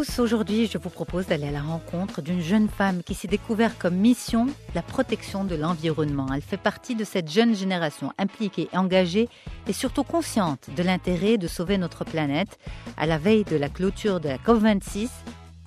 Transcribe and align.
Tous, 0.00 0.18
aujourd'hui 0.18 0.66
je 0.66 0.78
vous 0.78 0.88
propose 0.88 1.26
d'aller 1.26 1.48
à 1.48 1.50
la 1.50 1.60
rencontre 1.60 2.22
d'une 2.22 2.40
jeune 2.40 2.68
femme 2.68 3.02
qui 3.02 3.14
s'est 3.14 3.28
découverte 3.28 3.76
comme 3.78 3.96
mission 3.96 4.46
la 4.74 4.80
protection 4.80 5.44
de 5.44 5.54
l'environnement. 5.54 6.26
Elle 6.34 6.40
fait 6.40 6.56
partie 6.56 6.94
de 6.94 7.04
cette 7.04 7.30
jeune 7.30 7.54
génération 7.54 8.10
impliquée, 8.16 8.68
engagée 8.72 9.28
et 9.66 9.72
surtout 9.74 10.04
consciente 10.04 10.70
de 10.74 10.82
l'intérêt 10.82 11.36
de 11.36 11.46
sauver 11.46 11.76
notre 11.76 12.04
planète. 12.04 12.58
À 12.96 13.04
la 13.04 13.18
veille 13.18 13.44
de 13.44 13.56
la 13.56 13.68
clôture 13.68 14.20
de 14.20 14.30
la 14.30 14.38
COP26, 14.38 15.08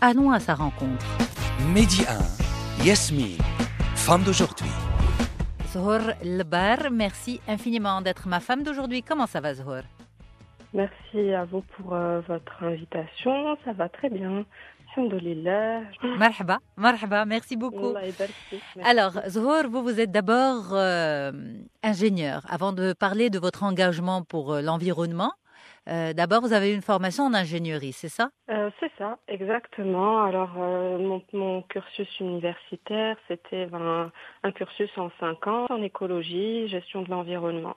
allons 0.01 0.31
à 0.31 0.39
sa 0.39 0.55
rencontre. 0.55 1.05
Midi 1.71 2.03
1, 2.79 2.85
Yasmine, 2.85 3.37
femme 3.95 4.23
d'aujourd'hui. 4.23 4.71
Zohor 5.71 6.01
Lbar, 6.23 6.89
merci 6.91 7.39
infiniment 7.47 8.01
d'être 8.01 8.27
ma 8.27 8.39
femme 8.39 8.63
d'aujourd'hui. 8.63 9.03
Comment 9.03 9.27
ça 9.27 9.41
va 9.41 9.53
Zohor? 9.53 9.83
Merci 10.73 11.33
à 11.33 11.45
vous 11.45 11.61
pour 11.61 11.93
euh, 11.93 12.21
votre 12.21 12.63
invitation. 12.63 13.57
Ça 13.63 13.73
va 13.73 13.89
très 13.89 14.09
bien. 14.09 14.45
Marhaba, 16.17 16.59
marhaba, 16.77 17.25
merci 17.25 17.57
beaucoup. 17.57 17.95
Alors, 18.83 19.13
Zohor, 19.27 19.63
vous, 19.67 19.81
vous 19.81 19.99
êtes 19.99 20.11
d'abord 20.11 20.73
euh, 20.73 21.31
ingénieur. 21.81 22.41
Avant 22.49 22.73
de 22.73 22.93
parler 22.93 23.29
de 23.29 23.39
votre 23.39 23.63
engagement 23.63 24.21
pour 24.23 24.53
euh, 24.53 24.61
l'environnement, 24.61 25.31
euh, 25.89 26.13
d'abord, 26.13 26.41
vous 26.41 26.53
avez 26.53 26.73
une 26.73 26.81
formation 26.81 27.23
en 27.25 27.33
ingénierie, 27.33 27.91
c'est 27.91 28.07
ça? 28.07 28.29
Euh, 28.49 28.69
c'est 28.79 28.91
ça, 28.97 29.17
exactement. 29.27 30.23
Alors, 30.23 30.51
euh, 30.57 30.97
mon, 30.97 31.21
mon 31.33 31.61
cursus 31.63 32.19
universitaire, 32.19 33.17
c'était 33.27 33.65
ben, 33.65 34.11
un 34.43 34.51
cursus 34.51 34.91
en 34.97 35.09
cinq 35.19 35.47
ans 35.47 35.65
en 35.69 35.81
écologie, 35.81 36.67
gestion 36.67 37.01
de 37.01 37.09
l'environnement. 37.09 37.75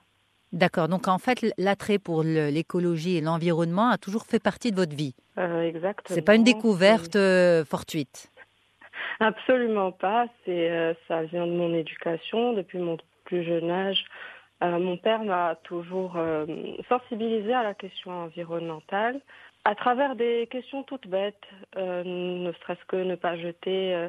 D'accord. 0.57 0.89
Donc, 0.89 1.07
en 1.07 1.19
fait, 1.19 1.45
l'attrait 1.59 1.99
pour 1.99 2.23
l'écologie 2.23 3.19
et 3.19 3.21
l'environnement 3.21 3.91
a 3.91 3.99
toujours 3.99 4.25
fait 4.25 4.43
partie 4.43 4.71
de 4.71 4.77
votre 4.77 4.97
vie. 4.97 5.15
Euh, 5.37 5.61
exactement. 5.61 6.15
C'est 6.15 6.25
pas 6.25 6.35
une 6.35 6.45
découverte 6.45 7.15
euh, 7.15 7.63
fortuite. 7.67 8.33
Absolument 9.21 9.93
pas. 9.93 10.27
C'est 10.45 10.71
euh, 10.71 10.95
ça 11.09 11.25
vient 11.25 11.47
de 11.47 11.53
mon 11.53 11.75
éducation 11.75 12.55
depuis 12.55 12.79
mon 12.79 12.97
plus 13.25 13.45
jeune 13.45 13.71
âge. 13.71 14.03
Euh, 14.65 14.79
mon 14.79 14.97
père 14.97 15.25
m'a 15.25 15.57
toujours 15.65 16.17
sensibilisé 16.89 17.53
à 17.53 17.63
la 17.63 17.75
question 17.75 18.13
environnementale 18.13 19.21
à 19.67 19.75
travers 19.75 20.17
des 20.17 20.49
questions 20.51 20.85
toutes 20.85 21.09
bêtes, 21.09 21.45
ne 21.77 22.53
serait-ce 22.63 22.85
que 22.87 22.97
ne 22.97 23.17
pas 23.17 23.37
jeter 23.37 24.09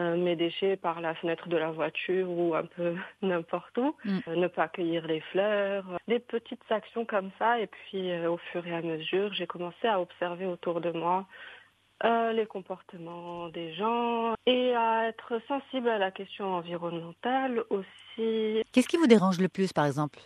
euh, 0.00 0.16
mes 0.16 0.34
déchets 0.34 0.76
par 0.76 1.00
la 1.00 1.14
fenêtre 1.14 1.48
de 1.48 1.56
la 1.56 1.70
voiture 1.70 2.28
ou 2.28 2.54
un 2.54 2.64
peu 2.64 2.96
n'importe 3.22 3.76
où, 3.78 3.94
Mm. 4.04 4.18
euh, 4.28 4.36
ne 4.36 4.48
pas 4.48 4.68
cueillir 4.68 5.06
les 5.06 5.20
fleurs, 5.32 5.84
euh, 5.90 5.96
des 6.08 6.18
petites 6.18 6.62
actions 6.70 7.04
comme 7.04 7.30
ça. 7.38 7.60
Et 7.60 7.66
puis 7.66 8.10
euh, 8.10 8.30
au 8.30 8.38
fur 8.50 8.66
et 8.66 8.74
à 8.74 8.80
mesure, 8.82 9.32
j'ai 9.34 9.46
commencé 9.46 9.86
à 9.86 10.00
observer 10.00 10.46
autour 10.46 10.80
de 10.80 10.90
moi 10.90 11.26
les 12.32 12.46
comportements 12.46 13.48
des 13.50 13.74
gens 13.74 14.32
et 14.46 14.74
à 14.74 15.08
être 15.08 15.38
sensible 15.46 15.86
à 15.90 15.98
la 15.98 16.10
question 16.10 16.54
environnementale 16.54 17.62
aussi. 17.68 18.62
Qu'est-ce 18.72 18.88
qui 18.88 18.96
vous 18.96 19.06
dérange 19.06 19.38
le 19.38 19.48
plus, 19.48 19.70
par 19.74 19.84
exemple? 19.84 20.18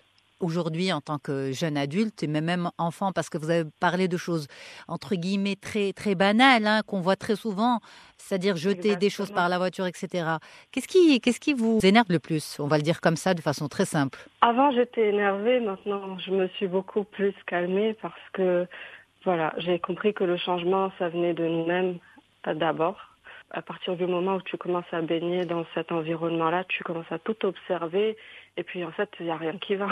Aujourd'hui, 0.44 0.92
en 0.92 1.00
tant 1.00 1.18
que 1.18 1.52
jeune 1.52 1.78
adulte, 1.78 2.22
et 2.22 2.26
même 2.26 2.70
enfant, 2.76 3.12
parce 3.12 3.30
que 3.30 3.38
vous 3.38 3.48
avez 3.48 3.64
parlé 3.80 4.08
de 4.08 4.18
choses 4.18 4.46
entre 4.88 5.14
guillemets 5.14 5.56
très 5.56 5.94
très 5.94 6.14
banales, 6.14 6.66
hein, 6.66 6.82
qu'on 6.86 7.00
voit 7.00 7.16
très 7.16 7.34
souvent, 7.34 7.80
c'est-à-dire 8.18 8.56
jeter 8.56 8.96
des 8.96 9.08
choses 9.08 9.30
par 9.30 9.48
la 9.48 9.56
voiture, 9.56 9.86
etc. 9.86 10.06
Qu'est-ce 10.70 10.86
qui, 10.86 11.20
qu'est-ce 11.20 11.40
qui 11.40 11.54
vous 11.54 11.78
énerve 11.82 12.06
le 12.10 12.18
plus? 12.18 12.58
On 12.60 12.66
va 12.66 12.76
le 12.76 12.82
dire 12.82 13.00
comme 13.00 13.16
ça, 13.16 13.32
de 13.32 13.40
façon 13.40 13.68
très 13.68 13.86
simple. 13.86 14.18
Avant, 14.42 14.70
j'étais 14.72 15.08
énervée. 15.08 15.60
Maintenant, 15.60 16.18
je 16.18 16.30
me 16.30 16.48
suis 16.48 16.66
beaucoup 16.66 17.04
plus 17.04 17.34
calmée 17.46 17.96
parce 18.02 18.14
que, 18.34 18.66
voilà, 19.24 19.54
j'ai 19.56 19.78
compris 19.78 20.12
que 20.12 20.24
le 20.24 20.36
changement, 20.36 20.92
ça 20.98 21.08
venait 21.08 21.32
de 21.32 21.46
nous-mêmes 21.46 21.98
d'abord. 22.46 22.98
À 23.50 23.62
partir 23.62 23.96
du 23.96 24.06
moment 24.06 24.34
où 24.36 24.42
tu 24.42 24.58
commences 24.58 24.92
à 24.92 25.00
baigner 25.00 25.46
dans 25.46 25.64
cet 25.74 25.92
environnement-là, 25.92 26.64
tu 26.64 26.82
commences 26.84 27.10
à 27.10 27.18
tout 27.18 27.36
observer. 27.46 28.16
Et 28.56 28.62
puis, 28.62 28.84
en 28.84 28.92
fait, 28.92 29.10
il 29.18 29.26
n'y 29.26 29.32
a 29.32 29.36
rien 29.36 29.56
qui 29.58 29.74
va. 29.74 29.88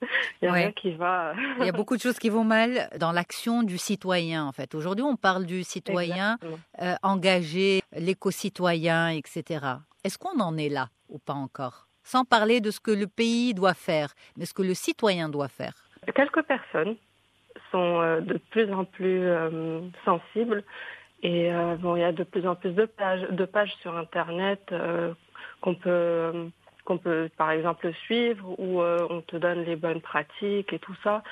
Il 0.02 0.08
n'y 0.42 0.48
a 0.48 0.52
Ouais. 0.52 0.58
rien 0.60 0.72
qui 0.72 0.92
va. 0.92 1.34
Il 1.60 1.66
y 1.66 1.68
a 1.68 1.72
beaucoup 1.72 1.96
de 1.96 2.00
choses 2.00 2.18
qui 2.18 2.28
vont 2.30 2.44
mal 2.44 2.88
dans 2.98 3.12
l'action 3.12 3.62
du 3.62 3.76
citoyen, 3.78 4.44
en 4.46 4.52
fait. 4.52 4.74
Aujourd'hui, 4.74 5.04
on 5.04 5.16
parle 5.16 5.44
du 5.46 5.64
citoyen 5.64 6.38
euh, 6.80 6.94
engagé, 7.02 7.80
l'éco-citoyen, 7.92 9.08
etc. 9.10 9.64
Est-ce 10.04 10.18
qu'on 10.18 10.38
en 10.40 10.56
est 10.56 10.68
là 10.68 10.88
ou 11.08 11.18
pas 11.18 11.32
encore? 11.34 11.88
Sans 12.04 12.24
parler 12.24 12.60
de 12.60 12.70
ce 12.70 12.80
que 12.80 12.90
le 12.90 13.06
pays 13.06 13.52
doit 13.54 13.74
faire, 13.74 14.14
mais 14.36 14.44
ce 14.46 14.54
que 14.54 14.62
le 14.62 14.74
citoyen 14.74 15.28
doit 15.28 15.48
faire. 15.48 15.74
Quelques 16.14 16.42
personnes 16.42 16.96
sont 17.70 18.00
euh, 18.00 18.20
de 18.20 18.38
plus 18.50 18.72
en 18.72 18.84
plus 18.84 19.26
euh, 19.26 19.80
sensibles 20.04 20.62
et 21.22 21.52
euh, 21.52 21.76
bon, 21.76 21.96
il 21.96 22.00
y 22.00 22.04
a 22.04 22.12
de 22.12 22.22
plus 22.24 22.46
en 22.46 22.54
plus 22.54 22.72
de 22.72 22.84
pages, 22.84 23.26
de 23.30 23.44
pages 23.44 23.74
sur 23.82 23.96
Internet 23.96 24.72
qu'on 25.62 25.74
peut, 25.74 26.50
qu'on 26.86 26.98
peut 26.98 27.28
par 27.36 27.50
exemple 27.50 27.92
suivre 28.04 28.58
où 28.58 28.80
euh, 28.80 29.06
on 29.10 29.20
te 29.20 29.36
donne 29.36 29.64
les 29.64 29.76
bonnes 29.76 30.00
pratiques 30.00 30.72
et 30.72 30.78
tout 30.78 30.96
ça. 31.04 31.22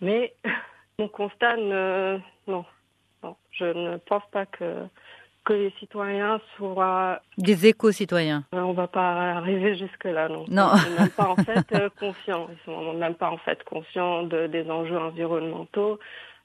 Mais 0.00 0.34
mon 0.98 1.08
constat, 1.08 1.56
ne, 1.56 2.18
non, 2.46 2.64
non, 3.22 3.36
je 3.50 3.64
ne 3.64 3.96
pense 3.98 4.24
pas 4.32 4.46
que 4.46 4.86
que 5.44 5.52
les 5.52 5.72
citoyens 5.80 6.40
soient 6.56 7.20
Des 7.36 7.66
éco-citoyens. 7.66 8.44
On 8.52 8.72
va 8.72 8.86
pas 8.86 9.32
arriver 9.32 9.76
jusque 9.76 10.04
là, 10.04 10.28
non. 10.28 10.44
Non. 10.48 10.70
Ils 10.74 10.80
sont 10.80 11.00
même 11.00 11.10
pas 11.10 11.28
en 11.28 11.36
fait 11.36 11.72
euh, 11.74 11.88
conscients. 11.98 12.48
Ils 12.50 12.64
sont 12.64 12.92
même 12.94 13.14
pas 13.14 13.30
en 13.30 13.38
fait 13.38 13.62
conscients 13.64 14.22
de, 14.22 14.46
des 14.46 14.70
enjeux 14.70 14.98
environnementaux. 14.98 15.98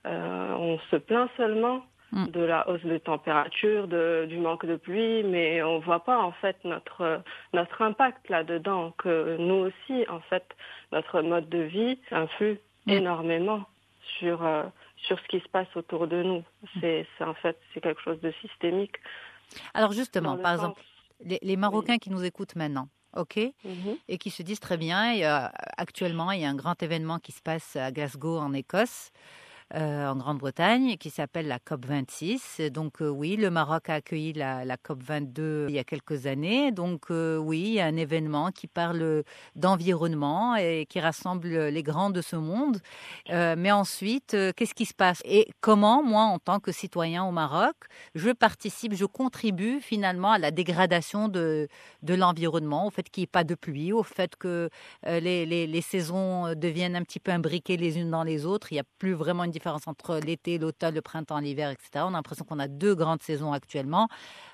Euh, 0.05 0.53
on 0.57 0.79
se 0.89 0.95
plaint 0.95 1.29
seulement 1.37 1.85
Mm. 2.13 2.27
de 2.27 2.39
la 2.39 2.69
hausse 2.69 2.83
de 2.85 2.97
température, 2.97 3.87
de, 3.89 4.25
du 4.29 4.37
manque 4.37 4.65
de 4.65 4.77
pluie, 4.77 5.23
mais 5.23 5.61
on 5.61 5.79
voit 5.79 6.05
pas 6.05 6.17
en 6.17 6.31
fait 6.31 6.55
notre 6.63 7.21
notre 7.53 7.81
impact 7.81 8.29
là-dedans. 8.29 8.93
Que 8.97 9.35
nous 9.37 9.55
aussi, 9.67 10.05
en 10.09 10.21
fait, 10.21 10.45
notre 10.93 11.21
mode 11.21 11.49
de 11.49 11.59
vie 11.63 11.99
influe 12.11 12.59
Mm. 12.85 12.91
énormément 12.91 13.65
sur 14.19 14.45
euh, 14.45 14.63
sur 14.95 15.19
ce 15.19 15.27
qui 15.27 15.39
se 15.41 15.49
passe 15.49 15.67
autour 15.75 16.07
de 16.07 16.23
nous. 16.23 16.43
C'est 16.79 17.05
c'est 17.17 17.25
en 17.25 17.33
fait 17.33 17.59
c'est 17.73 17.81
quelque 17.81 18.01
chose 18.01 18.21
de 18.21 18.31
systémique. 18.41 18.95
Alors 19.73 19.91
justement, 19.91 20.37
par 20.37 20.53
sens- 20.53 20.53
exemple, 20.59 20.81
les, 21.25 21.39
les 21.41 21.57
Marocains 21.57 21.97
qui 21.97 22.09
nous 22.09 22.23
écoutent 22.23 22.55
maintenant, 22.55 22.87
ok, 23.17 23.35
Mhm. 23.65 23.97
et 24.07 24.17
qui 24.17 24.29
se 24.29 24.43
disent 24.43 24.61
très 24.61 24.77
bien, 24.77 25.01
a- 25.25 25.51
actuellement, 25.77 26.31
il 26.31 26.39
y 26.41 26.45
a 26.45 26.49
un 26.49 26.55
grand 26.55 26.81
événement 26.81 27.19
qui 27.19 27.33
se 27.33 27.41
passe 27.41 27.75
à 27.75 27.91
Glasgow, 27.91 28.37
en 28.37 28.53
Écosse. 28.53 29.11
Euh, 29.75 30.07
en 30.07 30.15
Grande-Bretagne, 30.15 30.95
qui 30.97 31.09
s'appelle 31.09 31.47
la 31.47 31.59
COP26. 31.59 32.69
Donc 32.69 33.01
euh, 33.01 33.09
oui, 33.09 33.35
le 33.35 33.49
Maroc 33.49 33.89
a 33.89 33.95
accueilli 33.95 34.33
la, 34.33 34.63
la 34.65 34.77
COP22 34.77 35.65
il 35.69 35.75
y 35.75 35.79
a 35.79 35.83
quelques 35.83 36.25
années. 36.25 36.71
Donc 36.71 37.11
euh, 37.11 37.37
oui, 37.37 37.81
un 37.81 37.95
événement 37.97 38.51
qui 38.51 38.67
parle 38.67 39.23
d'environnement 39.55 40.55
et 40.55 40.85
qui 40.89 40.99
rassemble 40.99 41.47
les 41.67 41.83
grands 41.83 42.09
de 42.09 42.21
ce 42.21 42.35
monde. 42.35 42.77
Euh, 43.29 43.55
mais 43.57 43.71
ensuite, 43.71 44.33
euh, 44.33 44.51
qu'est-ce 44.55 44.73
qui 44.73 44.85
se 44.85 44.93
passe? 44.93 45.21
Et 45.25 45.47
comment, 45.61 46.03
moi, 46.03 46.23
en 46.23 46.39
tant 46.39 46.59
que 46.59 46.71
citoyen 46.71 47.25
au 47.25 47.31
Maroc, 47.31 47.75
je 48.15 48.29
participe, 48.31 48.93
je 48.93 49.05
contribue 49.05 49.79
finalement 49.81 50.31
à 50.31 50.39
la 50.39 50.51
dégradation 50.51 51.27
de, 51.27 51.67
de 52.03 52.13
l'environnement, 52.13 52.87
au 52.87 52.89
fait 52.89 53.09
qu'il 53.09 53.21
n'y 53.21 53.25
ait 53.25 53.27
pas 53.27 53.43
de 53.43 53.55
pluie, 53.55 53.91
au 53.91 54.03
fait 54.03 54.35
que 54.37 54.69
euh, 55.05 55.19
les, 55.19 55.45
les- 55.45 55.67
les 55.67 55.81
saisons 55.81 56.53
deviennent 56.55 56.95
un 56.95 57.03
petit 57.03 57.19
peu 57.19 57.31
imbriquées 57.31 57.77
les 57.77 57.97
unes 57.99 58.11
dans 58.11 58.23
les 58.23 58.45
autres. 58.45 58.71
Il 58.71 58.75
n'y 58.75 58.79
a 58.79 58.83
plus 58.99 59.13
vraiment 59.13 59.43
une 59.43 59.51
différence 59.57 59.87
entre 59.87 60.19
l'été, 60.25 60.57
l'automne, 60.57 60.95
le 60.95 61.01
printemps, 61.01 61.39
l'hiver, 61.39 61.69
etc. 61.69 62.05
On 62.05 62.09
a 62.09 62.11
l'impression 62.21 62.45
qu'on 62.45 62.59
a 62.59 62.67
deux 62.67 62.95
grandes 62.95 63.21
saisons 63.21 63.51
actuellement. 63.53 64.07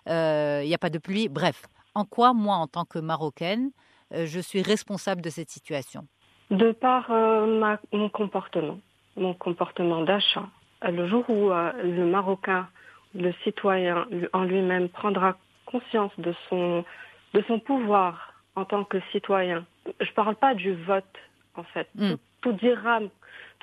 Euh, 0.10 0.62
il 0.64 0.68
n'y 0.68 0.76
a 0.76 0.78
pas 0.78 0.90
de 0.90 1.00
pluie. 1.00 1.28
Bref, 1.30 1.64
en 1.96 2.06
quoi, 2.06 2.34
moi, 2.34 2.56
en 2.56 2.68
tant 2.68 2.86
que 2.86 3.00
Marocaine, 3.00 3.72
euh, 4.14 4.26
je 4.26 4.40
suis 4.40 4.62
responsable 4.62 5.22
de 5.22 5.30
cette 5.30 5.50
situation? 5.50 6.08
De 6.52 6.72
par 6.72 7.12
euh, 7.12 7.60
ma- 7.60 7.80
mon 7.92 8.10
comportement, 8.10 8.80
mon 9.16 9.34
comportement 9.34 10.04
d'achat, 10.04 10.48
le 10.84 11.08
jour 11.08 11.24
où 11.30 11.50
le 11.50 12.06
Marocain, 12.06 12.68
le 13.16 13.32
citoyen 13.44 14.06
en 14.34 14.44
lui-même 14.44 14.90
prendra 14.90 15.38
conscience 15.66 16.12
de 16.18 16.34
son, 16.50 16.84
de 17.34 17.42
son 17.48 17.60
pouvoir 17.60 18.34
en 18.56 18.66
tant 18.66 18.84
que 18.84 18.98
citoyen, 19.12 19.66
je 19.86 20.10
ne 20.10 20.14
parle 20.14 20.36
pas 20.36 20.54
du 20.54 20.74
vote 20.92 21.16
en 21.56 21.64
fait, 21.64 21.88
Mm. 21.96 22.10
tout, 22.12 22.20
tout 22.42 22.52
dirham, 22.54 23.10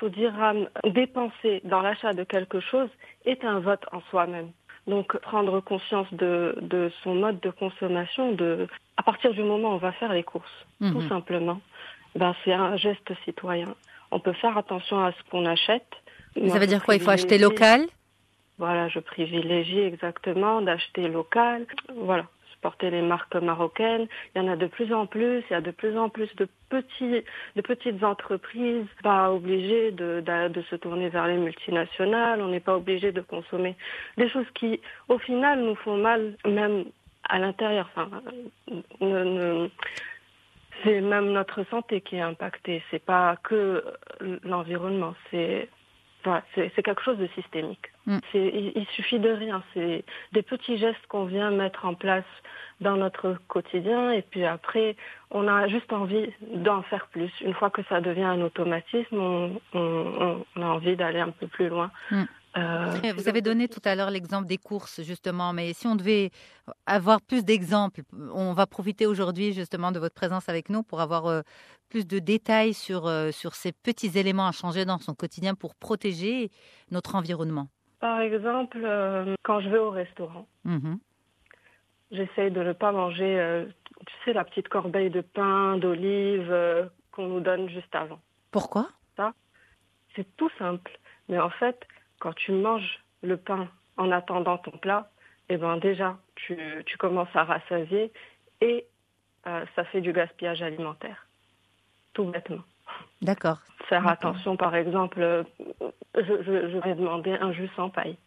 tout 0.01 0.09
dirham 0.09 0.67
dépensé 0.83 1.61
dans 1.63 1.81
l'achat 1.81 2.13
de 2.13 2.23
quelque 2.23 2.59
chose 2.59 2.89
est 3.25 3.43
un 3.45 3.59
vote 3.59 3.85
en 3.91 4.01
soi-même. 4.09 4.49
Donc 4.87 5.15
prendre 5.19 5.59
conscience 5.59 6.11
de, 6.11 6.55
de 6.59 6.91
son 7.03 7.13
mode 7.13 7.39
de 7.39 7.51
consommation, 7.51 8.31
de 8.31 8.67
à 8.97 9.03
partir 9.03 9.31
du 9.31 9.43
moment 9.43 9.69
où 9.69 9.73
on 9.73 9.77
va 9.77 9.91
faire 9.91 10.11
les 10.11 10.23
courses, 10.23 10.65
tout 10.79 11.01
Mhm. 11.01 11.09
simplement, 11.09 11.61
ben, 12.15 12.33
c'est 12.43 12.51
un 12.53 12.75
geste 12.77 13.11
citoyen. 13.25 13.75
On 14.09 14.19
peut 14.19 14.33
faire 14.33 14.57
attention 14.57 14.97
à 15.05 15.11
ce 15.11 15.21
qu'on 15.29 15.45
achète 15.45 15.85
Moi, 16.35 16.49
Ça 16.49 16.59
veut 16.59 16.65
dire 16.65 16.83
quoi 16.83 16.95
Il 16.95 17.01
faut 17.01 17.11
acheter 17.11 17.37
local? 17.37 17.81
Voilà, 18.57 18.87
je 18.87 18.99
privilégie 18.99 19.79
exactement 19.81 20.61
d'acheter 20.61 21.09
local. 21.09 21.67
Voilà, 21.95 22.25
supporter 22.61 22.91
les 22.91 23.01
marques 23.01 23.35
marocaines. 23.35 24.07
Il 24.35 24.41
y 24.41 24.45
en 24.45 24.47
a 24.47 24.55
de 24.55 24.67
plus 24.67 24.93
en 24.93 25.07
plus. 25.07 25.43
Il 25.49 25.53
y 25.53 25.55
a 25.55 25.61
de 25.61 25.71
plus 25.71 25.97
en 25.97 26.09
plus 26.09 26.29
de 26.35 26.47
petits, 26.69 27.23
de 27.55 27.61
petites 27.61 28.03
entreprises. 28.03 28.85
Pas 29.01 29.31
obligé 29.31 29.91
de, 29.91 30.21
de, 30.21 30.47
de 30.49 30.61
se 30.69 30.75
tourner 30.75 31.09
vers 31.09 31.25
les 31.27 31.37
multinationales. 31.37 32.39
On 32.39 32.49
n'est 32.49 32.59
pas 32.59 32.77
obligé 32.77 33.11
de 33.11 33.21
consommer 33.21 33.75
des 34.17 34.29
choses 34.29 34.45
qui, 34.53 34.79
au 35.09 35.17
final, 35.17 35.61
nous 35.61 35.75
font 35.75 35.97
mal, 35.97 36.35
même 36.45 36.85
à 37.27 37.39
l'intérieur. 37.39 37.89
Enfin, 37.95 38.21
c'est 40.83 41.01
même 41.01 41.31
notre 41.31 41.63
santé 41.69 42.01
qui 42.01 42.17
est 42.17 42.21
impactée. 42.21 42.83
C'est 42.91 43.03
pas 43.03 43.37
que 43.43 43.83
l'environnement. 44.43 45.15
C'est 45.31 45.67
voilà, 46.23 46.43
c'est 46.55 46.83
quelque 46.83 47.01
chose 47.03 47.17
de 47.17 47.27
systémique. 47.35 47.87
Mm. 48.05 48.17
Il 48.33 48.85
suffit 48.95 49.19
de 49.19 49.29
rien. 49.29 49.63
C'est 49.73 50.03
des 50.31 50.41
petits 50.41 50.77
gestes 50.77 51.05
qu'on 51.07 51.25
vient 51.25 51.51
mettre 51.51 51.85
en 51.85 51.93
place 51.93 52.25
dans 52.79 52.97
notre 52.97 53.37
quotidien 53.47 54.11
et 54.11 54.21
puis 54.23 54.43
après, 54.43 54.95
on 55.29 55.47
a 55.47 55.67
juste 55.67 55.93
envie 55.93 56.29
d'en 56.41 56.81
faire 56.83 57.07
plus. 57.07 57.31
Une 57.41 57.53
fois 57.53 57.69
que 57.69 57.83
ça 57.89 58.01
devient 58.01 58.23
un 58.23 58.41
automatisme, 58.41 59.17
on, 59.19 59.61
on- 59.73 60.43
on 60.55 60.61
a 60.61 60.65
envie 60.65 60.95
d'aller 60.95 61.19
un 61.19 61.29
peu 61.29 61.47
plus 61.47 61.69
loin. 61.69 61.91
Mm. 62.11 62.23
Euh, 62.57 63.13
Vous 63.15 63.29
avez 63.29 63.41
donné 63.41 63.67
tout 63.67 63.79
à 63.85 63.95
l'heure 63.95 64.11
l'exemple 64.11 64.47
des 64.47 64.57
courses, 64.57 65.01
justement, 65.03 65.53
mais 65.53 65.73
si 65.73 65.87
on 65.87 65.95
devait 65.95 66.31
avoir 66.85 67.21
plus 67.21 67.45
d'exemples, 67.45 68.01
on 68.33 68.53
va 68.53 68.67
profiter 68.67 69.05
aujourd'hui 69.05 69.53
justement 69.53 69.91
de 69.91 69.99
votre 69.99 70.15
présence 70.15 70.49
avec 70.49 70.69
nous 70.69 70.83
pour 70.83 70.99
avoir 71.01 71.27
euh, 71.27 71.41
plus 71.89 72.05
de 72.05 72.19
détails 72.19 72.73
sur, 72.73 73.07
euh, 73.07 73.31
sur 73.31 73.55
ces 73.55 73.71
petits 73.71 74.17
éléments 74.17 74.47
à 74.47 74.51
changer 74.51 74.83
dans 74.85 74.97
son 74.97 75.13
quotidien 75.13 75.55
pour 75.55 75.75
protéger 75.75 76.51
notre 76.91 77.15
environnement. 77.15 77.67
Par 77.99 78.19
exemple, 78.19 78.79
quand 79.43 79.61
je 79.61 79.69
vais 79.69 79.77
au 79.77 79.91
restaurant, 79.91 80.47
Mhm. 80.65 80.97
j'essaye 82.11 82.51
de 82.51 82.63
ne 82.63 82.73
pas 82.73 82.91
manger, 82.91 83.65
tu 84.07 84.13
sais, 84.25 84.33
la 84.33 84.43
petite 84.43 84.67
corbeille 84.69 85.11
de 85.11 85.21
pain, 85.21 85.77
d'olive 85.77 86.47
euh, 86.51 86.85
qu'on 87.11 87.27
nous 87.27 87.39
donne 87.41 87.69
juste 87.69 87.93
avant. 87.93 88.19
Pourquoi? 88.51 88.89
C'est 90.15 90.27
tout 90.35 90.49
simple. 90.59 90.91
Mais 91.29 91.39
en 91.39 91.49
fait, 91.51 91.79
quand 92.21 92.33
tu 92.33 92.51
manges 92.51 92.99
le 93.23 93.35
pain 93.35 93.67
en 93.97 94.11
attendant 94.11 94.57
ton 94.59 94.71
plat, 94.77 95.09
eh 95.49 95.57
ben 95.57 95.77
déjà, 95.77 96.17
tu, 96.35 96.55
tu 96.85 96.97
commences 96.97 97.35
à 97.35 97.43
rassasier 97.43 98.11
et 98.61 98.85
euh, 99.47 99.65
ça 99.75 99.83
fait 99.85 100.01
du 100.01 100.13
gaspillage 100.13 100.61
alimentaire. 100.61 101.27
Tout 102.13 102.25
bêtement. 102.25 102.63
D'accord. 103.21 103.59
Faire 103.89 104.07
attention, 104.07 104.55
par 104.55 104.75
exemple, 104.75 105.21
euh, 105.21 105.43
je, 106.15 106.43
je, 106.43 106.69
je 106.71 106.77
vais 106.77 106.95
demander 106.95 107.31
un 107.33 107.51
jus 107.51 107.69
sans 107.75 107.89
paille. 107.89 108.17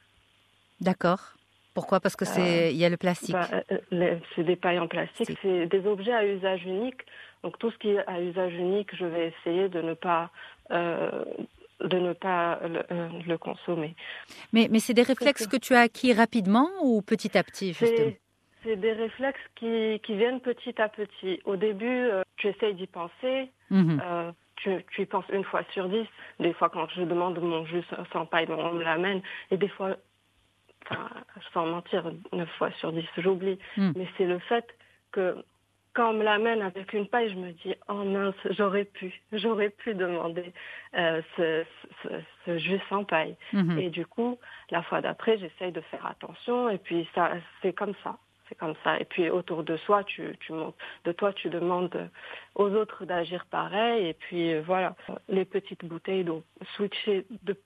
D'accord. 0.81 1.35
Pourquoi? 1.73 2.01
Parce 2.01 2.17
que 2.17 2.25
c'est 2.25 2.73
il 2.73 2.77
y 2.77 2.85
a 2.85 2.89
le 2.89 2.97
plastique. 2.97 3.35
Bah, 3.35 3.49
euh, 3.93 4.19
c'est 4.35 4.45
des 4.45 4.57
pailles 4.57 4.79
en 4.79 4.89
plastique, 4.89 5.27
C'est- 5.29 5.39
c'est 5.43 5.67
des 5.67 5.87
objets 5.87 6.13
à 6.13 6.25
usage 6.27 6.65
unique. 6.65 7.03
Donc 7.43 7.59
tout 7.59 7.71
ce 7.71 7.79
qui 7.79 7.91
est 7.91 8.07
à 8.09 8.21
usage 8.21 8.55
unique, 8.55 8.95
je 8.97 9.05
vais 9.05 9.29
essayer 9.29 9.69
de 9.69 9.81
ne 9.83 9.95
pas 9.95 10.31
euh, 10.71 11.25
de 11.85 11.99
ne 11.99 12.13
pas 12.13 12.59
le, 12.67 12.83
euh, 12.91 13.09
le 13.27 13.39
consommer. 13.39 13.95
Mais, 14.53 14.69
mais 14.71 14.79
c'est 14.81 14.95
des 14.95 15.03
réflexes 15.03 15.47
que 15.47 15.57
tu 15.57 15.75
as 15.75 15.81
acquis 15.81 16.13
rapidement 16.13 16.69
ou 16.83 17.03
petit 17.03 17.37
à 17.37 17.43
petit, 17.43 17.73
justement 17.73 18.13
C'est 18.63 18.77
des 18.77 18.93
réflexes 18.93 19.41
qui, 19.57 20.01
qui 20.05 20.17
viennent 20.17 20.41
petit 20.41 20.81
à 20.81 20.89
petit. 20.89 21.41
Au 21.45 21.57
début, 21.57 21.87
euh, 21.87 22.23
tu 22.37 22.49
essayes 22.49 22.75
d'y 22.75 22.87
penser, 22.87 23.51
Mhm. 23.71 24.01
euh, 24.05 24.33
tu, 24.57 24.71
tu 24.93 25.03
y 25.03 25.07
penses 25.07 25.25
une 25.33 25.45
fois 25.45 25.63
sur 25.73 25.89
dix. 25.89 26.07
Des 26.41 26.53
fois, 26.55 26.69
quand 26.71 26.89
je 26.97 27.03
demande 27.03 27.39
mon 27.41 27.67
jus 27.67 27.83
sans 28.13 28.25
paille, 28.27 28.47
on 28.49 28.73
me 28.75 28.83
l'amène. 28.85 29.21
Et 29.51 29.57
des 29.57 29.69
fois, 29.69 29.97
sans 31.53 31.67
mentir, 31.67 32.11
neuf 32.33 32.49
fois 32.59 32.71
sur 32.79 32.93
dix, 32.93 33.07
j'oublie. 33.19 33.59
Mm. 33.77 33.93
Mais 33.97 34.09
c'est 34.17 34.27
le 34.27 34.39
fait 34.39 34.65
que 35.13 35.37
quand 35.95 36.11
on 36.11 36.15
me 36.15 36.25
l'amène 36.25 36.61
avec 36.63 36.93
une 36.93 37.07
paille, 37.09 37.31
je 37.31 37.37
me 37.37 37.53
dis, 37.53 37.75
oh 37.89 38.05
mince, 38.05 38.35
j'aurais 38.51 38.85
pu, 38.85 39.13
j'aurais 39.33 39.71
pu 39.71 39.95
demander 39.95 40.53
euh, 40.97 41.23
ce, 41.37 41.65
ce, 42.03 42.09
ce 42.45 42.59
jus 42.59 42.81
sans 42.89 43.05
paille. 43.05 43.37
Mhm. 43.53 43.79
Et 43.79 43.91
du 43.91 44.05
coup, 44.05 44.39
la 44.71 44.83
fois 44.83 45.01
d'après, 45.01 45.39
j'essaye 45.39 45.73
de 45.73 45.81
faire 45.83 46.05
attention. 46.07 46.69
Et 46.69 46.79
puis, 46.79 47.09
ça, 47.15 47.31
c'est 47.63 47.73
comme 47.73 47.95
ça. 48.03 48.19
C'est 48.49 48.57
comme 48.59 48.75
ça. 48.85 48.99
Et 49.01 49.05
puis, 49.07 49.31
autour 49.31 49.63
de 49.65 49.77
soi, 49.79 50.05
tu, 50.05 50.37
tu 50.41 50.53
montes. 50.53 50.77
De 51.05 51.13
toi, 51.13 51.33
tu 51.33 51.49
demandes 51.49 52.11
aux 52.57 52.71
autres 52.71 53.05
d'agir 53.07 53.47
pareil. 53.47 54.09
Et 54.09 54.15
puis, 54.15 54.53
euh, 54.53 54.63
voilà. 54.67 54.95
Les 55.29 55.45
petites 55.47 55.85
bouteilles 55.85 56.25
d'eau. 56.25 56.43
Switcher 56.77 57.25
de, 57.43 57.57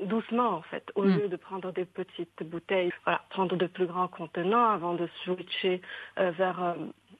doucement, 0.00 0.50
en 0.50 0.62
fait. 0.62 0.90
Au 0.94 1.04
Mm. 1.04 1.16
lieu 1.16 1.28
de 1.28 1.36
prendre 1.36 1.72
des 1.72 1.84
petites 1.84 2.42
bouteilles, 2.42 2.92
voilà, 3.04 3.22
prendre 3.30 3.56
de 3.56 3.66
plus 3.66 3.86
grands 3.86 4.06
contenants 4.08 4.68
avant 4.70 4.94
de 4.94 5.08
switcher 5.24 5.80
euh, 6.18 6.30
vers 6.32 6.62
euh, 6.62 6.74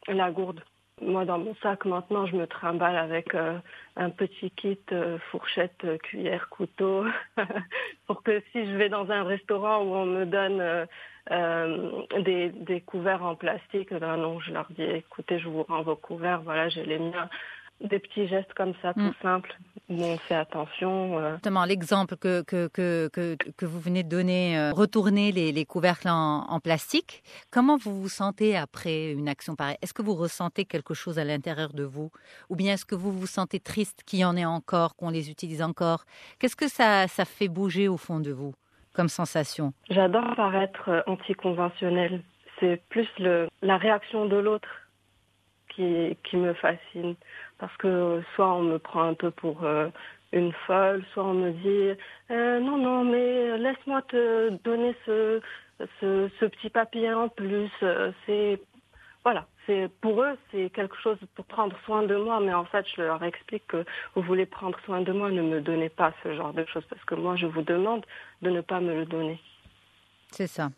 la 0.06 0.30
gourde. 0.30 0.62
Moi, 1.00 1.24
dans 1.24 1.38
mon 1.38 1.54
sac, 1.56 1.84
maintenant, 1.84 2.26
je 2.26 2.36
me 2.36 2.46
trimballe 2.46 2.96
avec 2.96 3.34
euh, 3.34 3.58
un 3.96 4.10
petit 4.10 4.50
kit 4.50 4.78
euh, 4.90 5.18
fourchette, 5.30 5.84
euh, 5.84 5.96
cuillère, 5.98 6.48
couteau, 6.48 7.04
pour 8.06 8.22
que 8.22 8.40
si 8.52 8.66
je 8.66 8.76
vais 8.76 8.88
dans 8.88 9.08
un 9.10 9.22
restaurant 9.22 9.82
où 9.82 9.94
on 9.94 10.06
me 10.06 10.24
donne 10.24 10.86
des, 12.24 12.48
des 12.48 12.80
couverts 12.80 13.22
en 13.22 13.34
plastique, 13.34 13.92
ben 13.92 14.16
non, 14.16 14.40
je 14.40 14.50
leur 14.50 14.66
dis, 14.70 14.82
écoutez, 14.82 15.38
je 15.38 15.48
vous 15.48 15.62
rends 15.62 15.82
vos 15.82 15.94
couverts, 15.94 16.40
voilà, 16.40 16.70
j'ai 16.70 16.84
les 16.84 16.98
miens. 16.98 17.28
Des 17.80 18.00
petits 18.00 18.26
gestes 18.26 18.52
comme 18.54 18.74
ça, 18.82 18.92
tout 18.92 19.00
Mm. 19.00 19.14
simples, 19.22 19.56
où 19.88 20.02
on 20.02 20.18
fait 20.18 20.34
attention. 20.34 21.18
euh. 21.20 21.34
Justement, 21.34 21.64
l'exemple 21.64 22.16
que, 22.16 22.42
que, 22.42 22.66
que, 22.68 23.08
que, 23.56 23.66
vous 23.66 23.78
venez 23.78 24.02
de 24.02 24.08
donner, 24.08 24.58
euh, 24.58 24.72
retourner 24.72 25.30
les, 25.30 25.52
les 25.52 25.64
couvercles 25.64 26.08
en, 26.08 26.44
en 26.48 26.58
plastique, 26.58 27.22
comment 27.52 27.76
vous 27.76 28.00
vous 28.02 28.08
sentez 28.08 28.56
après 28.56 29.12
une 29.12 29.28
action 29.28 29.54
pareille? 29.54 29.76
Est-ce 29.80 29.94
que 29.94 30.02
vous 30.02 30.14
ressentez 30.14 30.64
quelque 30.64 30.92
chose 30.92 31.20
à 31.20 31.24
l'intérieur 31.24 31.72
de 31.72 31.84
vous? 31.84 32.10
Ou 32.50 32.56
bien 32.56 32.72
est-ce 32.74 32.84
que 32.84 32.96
vous 32.96 33.12
vous 33.12 33.26
sentez 33.28 33.60
triste 33.60 34.02
qu'il 34.04 34.18
y 34.18 34.24
en 34.24 34.36
ait 34.36 34.44
encore, 34.44 34.96
qu'on 34.96 35.10
les 35.10 35.30
utilise 35.30 35.62
encore? 35.62 36.04
Qu'est-ce 36.40 36.56
que 36.56 36.68
ça, 36.68 37.06
ça 37.06 37.24
fait 37.24 37.48
bouger 37.48 37.86
au 37.86 37.96
fond 37.96 38.18
de 38.18 38.32
vous 38.32 38.54
comme 38.92 39.08
sensation? 39.08 39.72
J'adore 39.88 40.34
paraître 40.34 40.88
euh, 40.88 41.02
anticonventionnelle. 41.06 42.22
C'est 42.58 42.82
plus 42.88 43.06
le, 43.20 43.48
la 43.62 43.76
réaction 43.76 44.26
de 44.26 44.34
l'autre 44.36 44.68
qui, 45.74 46.16
qui 46.28 46.36
me 46.36 46.54
fascine. 46.54 47.14
Parce 47.58 47.76
que 47.76 48.22
soit 48.34 48.52
on 48.52 48.62
me 48.62 48.78
prend 48.78 49.02
un 49.02 49.14
peu 49.14 49.30
pour 49.30 49.64
euh, 49.64 49.88
une 50.32 50.52
folle, 50.66 51.04
soit 51.12 51.24
on 51.24 51.34
me 51.34 51.50
dit 51.50 51.98
euh, 52.30 52.60
non, 52.60 52.76
non, 52.78 53.04
mais 53.04 53.58
laisse-moi 53.58 54.02
te 54.02 54.50
donner 54.62 54.94
ce, 55.06 55.40
ce, 56.00 56.28
ce 56.38 56.44
petit 56.44 56.70
papier 56.70 57.12
en 57.12 57.28
plus. 57.28 57.70
Euh, 57.82 58.12
C'est 58.26 58.60
voilà, 59.24 59.46
c'est 59.66 59.90
pour 60.00 60.22
eux 60.22 60.38
c'est 60.50 60.70
quelque 60.70 60.96
chose 60.96 61.18
pour 61.34 61.44
prendre 61.44 61.76
soin 61.84 62.02
de 62.04 62.16
moi, 62.16 62.40
mais 62.40 62.54
en 62.54 62.64
fait 62.64 62.86
je 62.94 63.02
leur 63.02 63.22
explique 63.24 63.66
que 63.66 63.84
vous 64.14 64.22
voulez 64.22 64.46
prendre 64.46 64.78
soin 64.84 65.00
de 65.02 65.12
moi, 65.12 65.30
ne 65.30 65.42
me 65.42 65.60
donnez 65.60 65.88
pas 65.88 66.12
ce 66.22 66.34
genre 66.34 66.52
de 66.52 66.64
choses 66.66 66.84
parce 66.88 67.04
que 67.04 67.14
moi 67.16 67.36
je 67.36 67.46
vous 67.46 67.62
demande 67.62 68.06
de 68.42 68.50
ne 68.50 68.60
pas 68.60 68.80
me 68.80 68.94
le 68.94 69.04
donner. 69.06 69.40
C'est 70.30 70.46
ça. 70.46 70.70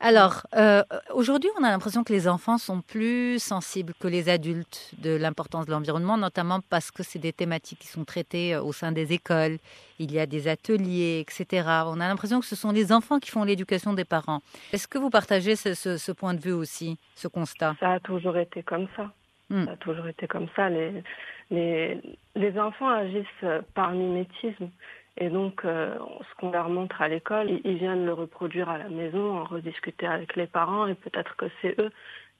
Alors, 0.00 0.42
euh, 0.56 0.82
aujourd'hui, 1.14 1.48
on 1.58 1.64
a 1.64 1.70
l'impression 1.70 2.02
que 2.04 2.12
les 2.12 2.26
enfants 2.28 2.58
sont 2.58 2.80
plus 2.80 3.38
sensibles 3.38 3.92
que 4.00 4.08
les 4.08 4.28
adultes 4.28 4.90
de 4.98 5.16
l'importance 5.16 5.66
de 5.66 5.70
l'environnement, 5.70 6.16
notamment 6.16 6.60
parce 6.68 6.90
que 6.90 7.02
c'est 7.02 7.20
des 7.20 7.32
thématiques 7.32 7.78
qui 7.78 7.86
sont 7.86 8.04
traitées 8.04 8.54
euh, 8.54 8.62
au 8.62 8.72
sein 8.72 8.90
des 8.92 9.12
écoles. 9.12 9.58
Il 10.00 10.10
y 10.12 10.18
a 10.18 10.26
des 10.26 10.48
ateliers, 10.48 11.20
etc. 11.26 11.66
On 11.86 12.00
a 12.00 12.08
l'impression 12.08 12.40
que 12.40 12.46
ce 12.46 12.56
sont 12.56 12.72
les 12.72 12.92
enfants 12.92 13.20
qui 13.20 13.30
font 13.30 13.44
l'éducation 13.44 13.92
des 13.94 14.04
parents. 14.04 14.40
Est-ce 14.72 14.88
que 14.88 14.98
vous 14.98 15.10
partagez 15.10 15.54
ce, 15.54 15.74
ce- 15.74 15.96
ce 15.96 16.12
point 16.12 16.34
de 16.34 16.40
vue 16.40 16.52
aussi, 16.52 16.98
ce 17.14 17.28
constat? 17.28 17.76
Ça 17.78 17.92
a 17.92 18.00
toujours 18.00 18.36
été 18.36 18.62
comme 18.64 18.88
ça. 18.96 19.10
Hmm. 19.50 19.64
Ça 19.66 19.72
a 19.72 19.76
toujours 19.76 20.08
été 20.08 20.26
comme 20.26 20.48
ça. 20.56 20.68
Les, 20.70 21.02
les, 21.50 22.00
les 22.34 22.58
enfants 22.58 22.88
agissent 22.88 23.26
euh, 23.44 23.62
par 23.74 23.92
mimétisme. 23.92 24.68
Et 25.16 25.28
donc, 25.28 25.64
euh, 25.64 25.94
ce 26.20 26.40
qu'on 26.40 26.50
leur 26.50 26.68
montre 26.68 27.00
à 27.00 27.08
l'école, 27.08 27.48
ils, 27.64 27.76
viennent 27.76 28.04
le 28.04 28.12
reproduire 28.12 28.68
à 28.68 28.78
la 28.78 28.88
maison, 28.88 29.38
en 29.38 29.44
rediscuter 29.44 30.06
avec 30.06 30.34
les 30.34 30.46
parents. 30.46 30.86
Et 30.86 30.94
peut-être 30.94 31.36
que 31.36 31.46
c'est 31.62 31.78
eux 31.80 31.92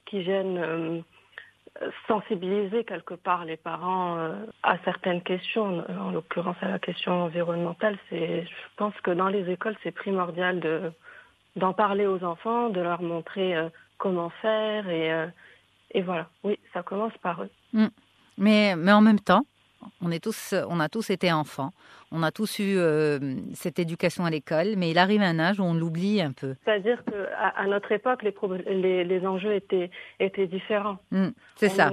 qui 0.06 0.20
viennent 0.22 0.58
euh, 0.58 1.00
sensibiliser 2.08 2.84
quelque 2.84 3.14
part 3.14 3.44
les 3.44 3.56
parents 3.56 4.18
euh, 4.18 4.32
à 4.64 4.76
certaines 4.84 5.22
questions. 5.22 5.84
En 6.00 6.10
l'occurrence, 6.10 6.56
à 6.62 6.68
la 6.68 6.78
question 6.80 7.22
environnementale, 7.22 7.96
c'est, 8.10 8.42
je 8.42 8.76
pense 8.76 8.94
que 9.02 9.12
dans 9.12 9.28
les 9.28 9.48
écoles, 9.50 9.76
c'est 9.82 9.92
primordial 9.92 10.60
de 10.60 10.92
d'en 11.56 11.72
parler 11.72 12.04
aux 12.04 12.24
enfants, 12.24 12.68
de 12.68 12.80
leur 12.80 13.00
montrer 13.00 13.54
comment 13.96 14.30
faire 14.42 14.88
et 14.88 15.28
et 15.92 16.02
voilà. 16.02 16.28
Oui, 16.42 16.58
ça 16.72 16.82
commence 16.82 17.16
par 17.22 17.44
eux. 17.44 17.50
mais, 18.36 18.74
mais 18.76 18.90
en 18.90 19.00
même 19.00 19.20
temps, 19.20 19.44
on, 20.00 20.10
est 20.10 20.22
tous, 20.22 20.54
on 20.68 20.80
a 20.80 20.88
tous 20.88 21.10
été 21.10 21.32
enfants, 21.32 21.72
on 22.12 22.22
a 22.22 22.30
tous 22.30 22.58
eu 22.58 22.76
euh, 22.76 23.18
cette 23.54 23.78
éducation 23.78 24.24
à 24.24 24.30
l'école, 24.30 24.74
mais 24.76 24.90
il 24.90 24.98
arrive 24.98 25.22
un 25.22 25.38
âge 25.38 25.60
où 25.60 25.64
on 25.64 25.74
l'oublie 25.74 26.20
un 26.20 26.32
peu. 26.32 26.54
C'est-à-dire 26.64 27.04
que 27.04 27.28
à, 27.36 27.48
à 27.60 27.66
notre 27.66 27.90
époque, 27.92 28.22
les, 28.22 28.34
les, 28.74 29.04
les 29.04 29.26
enjeux 29.26 29.54
étaient 29.54 29.90
étaient 30.20 30.46
différents. 30.46 30.98
Hmm, 31.10 31.30
c'est 31.56 31.68
ça. 31.68 31.90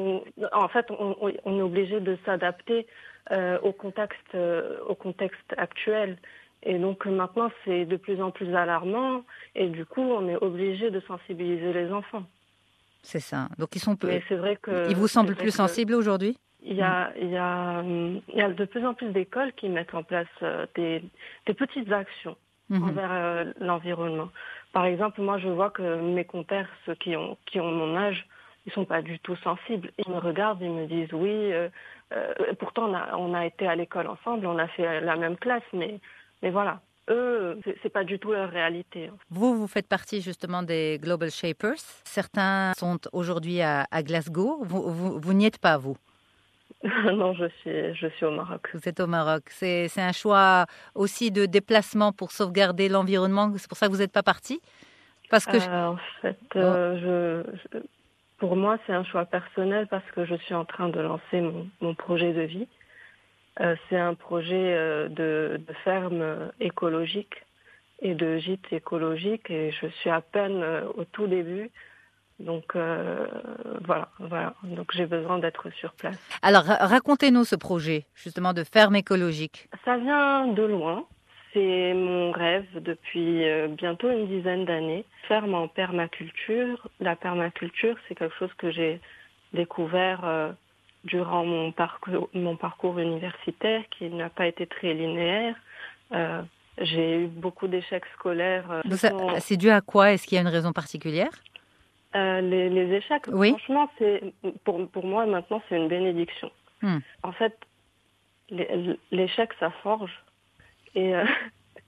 En 0.53 0.67
fait, 0.67 0.85
on, 0.89 1.57
est 1.57 1.61
obligé 1.61 1.99
de 1.99 2.17
s'adapter 2.25 2.87
euh, 3.31 3.59
au 3.61 3.71
contexte 3.71 4.35
euh, 4.35 4.77
au 4.87 4.95
contexte 4.95 5.53
actuel. 5.57 6.17
Et 6.63 6.77
donc 6.77 7.05
maintenant, 7.05 7.49
c'est 7.65 7.85
de 7.85 7.97
plus 7.97 8.21
en 8.21 8.31
plus 8.31 8.53
alarmant. 8.55 9.23
Et 9.55 9.67
du 9.67 9.85
coup, 9.85 10.01
on 10.01 10.27
est 10.27 10.35
obligé 10.37 10.91
de 10.91 10.99
sensibiliser 11.01 11.73
les 11.73 11.91
enfants. 11.91 12.23
C'est 13.03 13.19
ça. 13.19 13.49
Donc 13.57 13.75
ils 13.75 13.79
sont 13.79 13.95
peu... 13.95 14.07
Mais 14.07 14.21
c'est 14.29 14.35
vrai 14.35 14.57
que. 14.61 14.89
Ils 14.89 14.95
vous 14.95 15.07
semblent 15.07 15.35
plus 15.35 15.45
que 15.45 15.51
sensibles 15.51 15.95
aujourd'hui? 15.95 16.37
Il 16.63 16.75
y 16.75 16.81
a, 16.81 17.11
il 17.19 17.29
y, 17.29 17.37
a, 17.37 17.81
il 17.83 18.35
y 18.35 18.41
a 18.41 18.49
de 18.49 18.65
plus 18.65 18.85
en 18.85 18.93
plus 18.93 19.09
d'écoles 19.11 19.51
qui 19.53 19.67
mettent 19.67 19.93
en 19.95 20.03
place 20.03 20.27
euh, 20.43 20.65
des, 20.75 21.03
des 21.45 21.53
petites 21.53 21.91
actions 21.91 22.35
Mhm. 22.69 22.83
envers 22.83 23.11
euh, 23.11 23.43
l'environnement. 23.59 24.29
Par 24.71 24.85
exemple, 24.85 25.19
moi, 25.21 25.37
je 25.39 25.49
vois 25.49 25.71
que 25.71 25.99
mes 25.99 26.23
compères, 26.23 26.69
ceux 26.85 26.95
qui 26.95 27.17
ont, 27.17 27.37
qui 27.45 27.59
ont 27.59 27.69
mon 27.71 27.97
âge, 27.97 28.25
ils 28.65 28.71
sont 28.71 28.85
pas 28.85 29.01
du 29.01 29.19
tout 29.19 29.35
sensibles. 29.37 29.91
Ils 29.97 30.09
me 30.09 30.19
regardent, 30.19 30.61
ils 30.61 30.71
me 30.71 30.85
disent 30.85 31.11
oui. 31.11 31.51
euh, 31.51 31.67
euh, 32.13 32.33
pourtant, 32.59 32.89
on 32.89 32.93
a, 32.93 33.17
on 33.17 33.33
a 33.33 33.45
été 33.45 33.67
à 33.67 33.75
l'école 33.75 34.07
ensemble, 34.07 34.45
on 34.45 34.57
a 34.57 34.67
fait 34.69 35.01
la 35.01 35.15
même 35.17 35.35
classe, 35.37 35.63
mais, 35.73 35.99
mais 36.41 36.49
voilà. 36.51 36.79
Eux, 37.09 37.59
c'est- 37.65 37.89
pas 37.89 38.03
du 38.05 38.19
tout 38.19 38.31
leur 38.31 38.49
réalité. 38.51 39.09
Vous, 39.29 39.55
vous 39.57 39.67
faites 39.67 39.87
partie 39.89 40.21
justement 40.21 40.61
des 40.63 40.97
Global 41.01 41.29
Shapers. 41.31 41.79
Certains 42.05 42.71
sont 42.77 42.99
aujourd'hui 43.11 43.61
à, 43.61 43.85
à 43.91 44.01
Glasgow. 44.03 44.59
Vous, 44.63 44.83
vous, 44.89 45.19
vous 45.19 45.33
n'y 45.33 45.45
êtes 45.45 45.57
pas, 45.57 45.77
vous? 45.77 45.97
non, 47.13 47.33
je 47.33 47.45
suis, 47.59 47.93
je 47.95 48.07
suis 48.15 48.25
au 48.25 48.31
Maroc. 48.31 48.69
Vous 48.73 48.87
êtes 48.89 48.99
au 48.99 49.07
Maroc. 49.07 49.43
C'est 49.49 49.87
c'est 49.87 50.01
un 50.01 50.11
choix 50.11 50.65
aussi 50.95 51.31
de 51.31 51.45
déplacement 51.45 52.11
pour 52.11 52.31
sauvegarder 52.31 52.89
l'environnement. 52.89 53.51
C'est 53.57 53.67
pour 53.67 53.77
ça 53.77 53.87
que 53.87 53.91
vous 53.91 53.99
n'êtes 53.99 54.11
pas 54.11 54.23
parti? 54.23 54.61
Parce 55.29 55.45
que... 55.45 55.57
Euh, 55.57 55.87
en 55.89 55.97
fait, 56.21 56.37
euh, 56.55 57.43
je, 57.43 57.57
je- 57.73 57.79
pour 58.37 58.55
moi, 58.55 58.77
c'est 58.87 58.93
un 58.93 59.03
choix 59.03 59.25
personnel 59.25 59.87
parce 59.87 60.09
que 60.15 60.25
je 60.25 60.33
suis 60.35 60.55
en 60.55 60.65
train 60.65 60.89
de 60.89 60.99
lancer 60.99 61.41
mon, 61.41 61.67
mon 61.81 61.93
projet 61.93 62.33
de 62.33 62.41
vie. 62.41 62.67
Euh, 63.59 63.75
c'est 63.87 63.97
un 63.99 64.15
projet 64.15 64.73
de, 65.09 65.59
de 65.67 65.73
ferme 65.83 66.51
écologique 66.59 67.43
et 68.01 68.15
de 68.15 68.37
gîte 68.39 68.65
écologique 68.73 69.51
et 69.51 69.71
je 69.71 69.85
suis 69.87 70.09
à 70.09 70.21
peine 70.21 70.63
au 70.97 71.03
tout 71.05 71.27
début. 71.27 71.69
Donc 72.45 72.75
euh, 72.75 73.25
voilà, 73.85 74.09
voilà. 74.19 74.53
Donc 74.63 74.91
j'ai 74.93 75.05
besoin 75.05 75.37
d'être 75.39 75.69
sur 75.79 75.91
place. 75.93 76.17
Alors, 76.41 76.63
ra- 76.63 76.85
racontez-nous 76.85 77.43
ce 77.43 77.55
projet, 77.55 78.05
justement, 78.15 78.53
de 78.53 78.63
ferme 78.63 78.95
écologique. 78.95 79.67
Ça 79.85 79.97
vient 79.97 80.47
de 80.47 80.63
loin. 80.63 81.05
C'est 81.53 81.93
mon 81.93 82.31
rêve 82.31 82.65
depuis 82.75 83.43
euh, 83.43 83.67
bientôt 83.67 84.09
une 84.09 84.27
dizaine 84.27 84.65
d'années. 84.65 85.03
Ferme 85.27 85.53
en 85.53 85.67
permaculture. 85.67 86.87
La 86.99 87.15
permaculture, 87.15 87.95
c'est 88.07 88.15
quelque 88.15 88.35
chose 88.39 88.53
que 88.57 88.71
j'ai 88.71 88.99
découvert 89.53 90.21
euh, 90.23 90.51
durant 91.03 91.45
mon 91.45 91.71
parcours, 91.71 92.29
mon 92.33 92.55
parcours 92.55 92.99
universitaire 92.99 93.83
qui 93.91 94.09
n'a 94.09 94.29
pas 94.29 94.47
été 94.47 94.65
très 94.65 94.93
linéaire. 94.93 95.55
Euh, 96.13 96.41
j'ai 96.79 97.23
eu 97.23 97.27
beaucoup 97.27 97.67
d'échecs 97.67 98.05
scolaires. 98.17 98.81
C'est 99.39 99.57
dû 99.57 99.69
à 99.69 99.81
quoi? 99.81 100.13
Est-ce 100.13 100.25
qu'il 100.25 100.37
y 100.37 100.39
a 100.39 100.41
une 100.41 100.47
raison 100.47 100.71
particulière? 100.71 101.31
Euh, 102.15 102.41
les, 102.41 102.69
les 102.69 102.95
échecs, 102.97 103.23
Oui. 103.27 103.49
franchement, 103.51 103.89
c'est 103.97 104.21
pour, 104.63 104.87
pour 104.89 105.05
moi 105.05 105.25
maintenant, 105.25 105.61
c'est 105.67 105.77
une 105.77 105.87
bénédiction. 105.87 106.51
Hmm. 106.81 106.99
En 107.23 107.31
fait, 107.31 107.55
l'échec, 109.11 109.51
ça 109.59 109.69
forge. 109.83 110.11
Et 110.95 111.15
euh, 111.15 111.23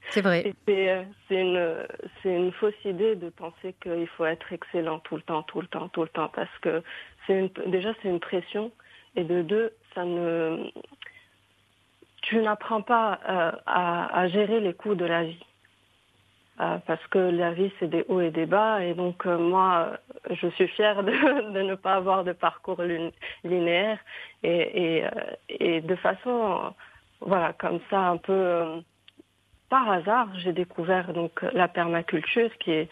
C'est 0.09 0.21
vrai. 0.21 0.53
C'est 0.65 0.89
euh, 0.89 1.03
c'est 1.27 1.41
une, 1.41 1.87
c'est 2.21 2.35
une 2.35 2.51
fausse 2.53 2.85
idée 2.85 3.15
de 3.15 3.29
penser 3.29 3.73
qu'il 3.81 4.07
faut 4.07 4.25
être 4.25 4.51
excellent 4.53 4.99
tout 4.99 5.15
le 5.15 5.21
temps, 5.23 5.43
tout 5.43 5.61
le 5.61 5.67
temps, 5.67 5.89
tout 5.89 6.03
le 6.03 6.09
temps, 6.09 6.29
parce 6.33 6.57
que 6.61 6.83
c'est 7.25 7.51
déjà 7.67 7.93
c'est 8.01 8.09
une 8.09 8.19
pression, 8.19 8.71
et 9.15 9.23
de 9.23 9.41
deux, 9.41 9.71
ça 9.95 10.03
ne, 10.05 10.69
tu 12.21 12.37
n'apprends 12.37 12.81
pas 12.81 13.19
euh, 13.29 13.51
à, 13.65 14.19
à 14.19 14.27
gérer 14.27 14.59
les 14.59 14.73
coups 14.73 14.97
de 14.97 15.05
la 15.05 15.23
vie. 15.23 15.45
Euh, 16.61 16.77
parce 16.85 17.05
que 17.07 17.17
la 17.17 17.51
vie, 17.51 17.71
c'est 17.79 17.89
des 17.89 18.05
hauts 18.09 18.21
et 18.21 18.29
des 18.29 18.45
bas, 18.45 18.83
et 18.83 18.93
donc 18.93 19.25
euh, 19.25 19.37
moi, 19.37 19.97
je 20.29 20.47
suis 20.49 20.67
fière 20.69 21.03
de, 21.03 21.51
de 21.53 21.61
ne 21.61 21.75
pas 21.75 21.95
avoir 21.95 22.23
de 22.23 22.31
parcours 22.33 22.81
lin- 22.81 23.11
linéaire, 23.43 23.99
et, 24.43 24.97
et, 24.97 25.05
euh, 25.05 25.09
et 25.49 25.81
de 25.81 25.95
façon, 25.95 26.73
voilà, 27.21 27.53
comme 27.53 27.79
ça, 27.89 27.99
un 27.99 28.17
peu 28.17 28.33
euh, 28.33 28.79
par 29.69 29.89
hasard, 29.89 30.29
j'ai 30.39 30.53
découvert 30.53 31.13
donc 31.13 31.41
la 31.53 31.67
permaculture, 31.67 32.49
qui 32.59 32.71
est 32.71 32.89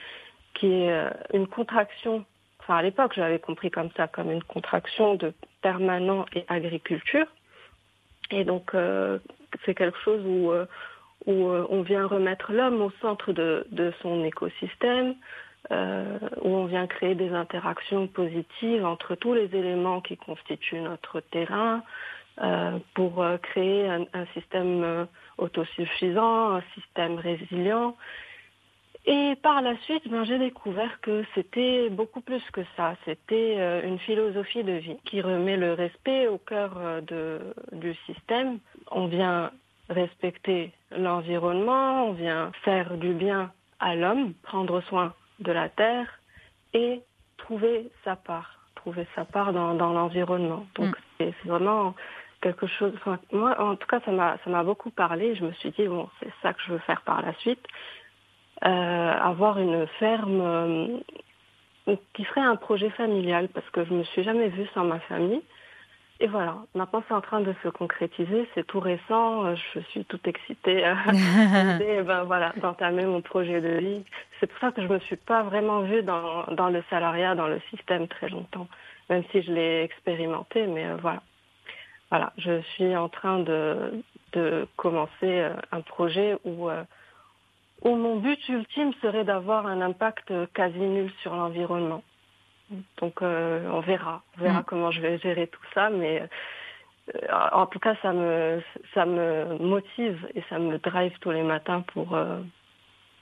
qui 0.53 0.67
est 0.67 0.91
euh, 0.91 1.09
une 1.33 1.47
contraction. 1.47 2.25
Enfin, 2.59 2.77
à 2.77 2.81
l'époque, 2.81 3.13
j'avais 3.15 3.39
compris 3.39 3.71
comme 3.71 3.89
ça, 3.95 4.07
comme 4.07 4.31
une 4.31 4.43
contraction 4.43 5.15
de 5.15 5.33
permanent 5.61 6.25
et 6.33 6.45
agriculture. 6.47 7.25
Et 8.29 8.43
donc, 8.43 8.73
euh, 8.73 9.19
c'est 9.65 9.75
quelque 9.75 9.97
chose 9.99 10.23
où 10.25 10.51
où 11.27 11.33
on 11.51 11.83
vient 11.83 12.07
remettre 12.07 12.51
l'homme 12.51 12.81
au 12.81 12.91
centre 12.99 13.31
de, 13.31 13.67
de 13.71 13.93
son 14.01 14.23
écosystème, 14.25 15.13
euh, 15.71 16.17
où 16.41 16.49
on 16.49 16.65
vient 16.65 16.85
créer 16.85 17.15
des 17.15 17.29
interactions 17.29 18.05
positives 18.07 18.83
entre 18.83 19.15
tous 19.15 19.33
les 19.33 19.55
éléments 19.55 20.01
qui 20.01 20.17
constituent 20.17 20.81
notre 20.81 21.21
terrain, 21.21 21.81
euh, 22.41 22.77
pour 22.93 23.23
euh, 23.23 23.37
créer 23.37 23.87
un, 23.87 24.25
système 24.33 25.07
autosuffisant, 25.37 26.55
un 26.55 26.63
système 26.73 27.15
résilient. 27.15 27.95
Et 29.05 29.35
par 29.41 29.61
la 29.61 29.77
suite, 29.83 30.09
ben, 30.09 30.25
j'ai 30.25 30.39
découvert 30.39 30.99
que 30.99 31.23
c'était 31.35 31.89
beaucoup 31.89 32.21
plus 32.21 32.43
que 32.51 32.61
ça. 32.75 32.95
C'était 33.05 33.81
une 33.87 33.97
philosophie 33.97 34.63
de 34.63 34.73
vie 34.73 34.97
qui 35.05 35.21
remet 35.21 35.57
le 35.57 35.73
respect 35.73 36.27
au 36.27 36.37
cœur 36.37 37.01
du 37.71 37.95
système. 38.05 38.59
On 38.91 39.07
vient 39.07 39.51
respecter 39.89 40.71
l'environnement, 40.95 42.07
on 42.07 42.11
vient 42.11 42.51
faire 42.63 42.97
du 42.97 43.13
bien 43.13 43.51
à 43.79 43.95
l'homme, 43.95 44.33
prendre 44.43 44.81
soin 44.81 45.13
de 45.41 45.51
la 45.51 45.69
terre 45.69 46.19
et 46.73 47.01
trouver 47.37 47.89
sa 48.03 48.15
part, 48.15 48.59
trouver 48.75 49.07
sa 49.15 49.25
part 49.25 49.53
dans, 49.53 49.73
dans 49.73 49.93
l'environnement. 49.93 50.65
Donc 50.75 50.95
c'est 51.17 51.33
c'est 51.41 51.49
vraiment 51.49 51.95
quelque 52.41 52.67
chose. 52.67 52.93
enfin, 52.95 53.19
moi, 53.31 53.59
en 53.61 53.75
tout 53.75 53.87
cas, 53.87 53.99
ça 54.05 54.11
m'a 54.11 54.37
ça 54.43 54.49
m'a 54.49 54.63
beaucoup 54.63 54.89
parlé. 54.91 55.35
Je 55.35 55.43
me 55.45 55.51
suis 55.53 55.71
dit 55.71 55.87
bon, 55.87 56.09
c'est 56.19 56.31
ça 56.41 56.53
que 56.53 56.61
je 56.65 56.73
veux 56.73 56.79
faire 56.79 57.01
par 57.01 57.21
la 57.21 57.33
suite. 57.35 57.65
Euh, 58.63 58.67
avoir 58.69 59.57
une 59.59 59.87
ferme 59.99 60.41
euh, 60.41 61.95
qui 62.13 62.23
serait 62.25 62.41
un 62.41 62.55
projet 62.55 62.91
familial 62.91 63.47
parce 63.49 63.67
que 63.71 63.83
je 63.85 63.93
me 63.93 64.03
suis 64.03 64.23
jamais 64.23 64.49
vue 64.49 64.67
sans 64.73 64.83
ma 64.83 64.99
famille. 65.01 65.41
Et 66.23 66.27
voilà, 66.27 66.57
maintenant 66.75 67.03
c'est 67.07 67.15
en 67.15 67.21
train 67.21 67.41
de 67.41 67.51
se 67.63 67.67
concrétiser, 67.67 68.47
c'est 68.53 68.65
tout 68.67 68.79
récent, 68.79 69.43
euh, 69.43 69.55
je 69.73 69.79
suis 69.79 70.05
toute 70.05 70.27
excitée 70.27 70.83
à 70.85 70.93
l'idée, 71.11 72.03
ben 72.03 72.25
voilà, 72.25 72.53
d'entamer 72.57 73.05
mon 73.07 73.21
projet 73.21 73.59
de 73.59 73.79
vie. 73.79 74.03
C'est 74.39 74.45
pour 74.45 74.59
ça 74.59 74.71
que 74.71 74.83
je 74.83 74.87
me 74.87 74.99
suis 74.99 75.15
pas 75.15 75.41
vraiment 75.41 75.81
vue 75.81 76.03
dans, 76.03 76.43
dans 76.51 76.69
le 76.69 76.83
salariat, 76.91 77.33
dans 77.33 77.47
le 77.47 77.59
système 77.71 78.07
très 78.07 78.29
longtemps, 78.29 78.67
même 79.09 79.23
si 79.31 79.41
je 79.41 79.51
l'ai 79.51 79.81
expérimenté, 79.81 80.67
mais 80.67 80.85
euh, 80.85 80.95
voilà. 81.01 81.23
Voilà, 82.11 82.33
je 82.37 82.61
suis 82.73 82.95
en 82.95 83.09
train 83.09 83.39
de, 83.39 84.03
de 84.33 84.67
commencer 84.75 85.09
euh, 85.23 85.55
un 85.71 85.81
projet 85.81 86.37
où, 86.45 86.69
euh, 86.69 86.83
où 87.81 87.95
mon 87.95 88.17
but 88.17 88.47
ultime 88.47 88.93
serait 89.01 89.23
d'avoir 89.23 89.65
un 89.65 89.81
impact 89.81 90.31
quasi 90.53 90.77
nul 90.77 91.11
sur 91.23 91.35
l'environnement. 91.35 92.03
Donc 92.97 93.21
euh, 93.21 93.67
on 93.69 93.81
verra, 93.81 94.23
on 94.37 94.41
verra 94.43 94.61
Mm. 94.61 94.65
comment 94.65 94.91
je 94.91 95.01
vais 95.01 95.17
gérer 95.19 95.47
tout 95.47 95.63
ça, 95.73 95.89
mais 95.89 96.21
euh, 97.15 97.27
en 97.51 97.65
tout 97.65 97.79
cas 97.79 97.95
ça 98.01 98.13
me 98.13 98.61
ça 98.93 99.05
me 99.05 99.57
motive 99.57 100.27
et 100.35 100.43
ça 100.49 100.59
me 100.59 100.77
drive 100.77 101.17
tous 101.19 101.31
les 101.31 101.43
matins 101.43 101.81
pour 101.93 102.15
euh, 102.15 102.41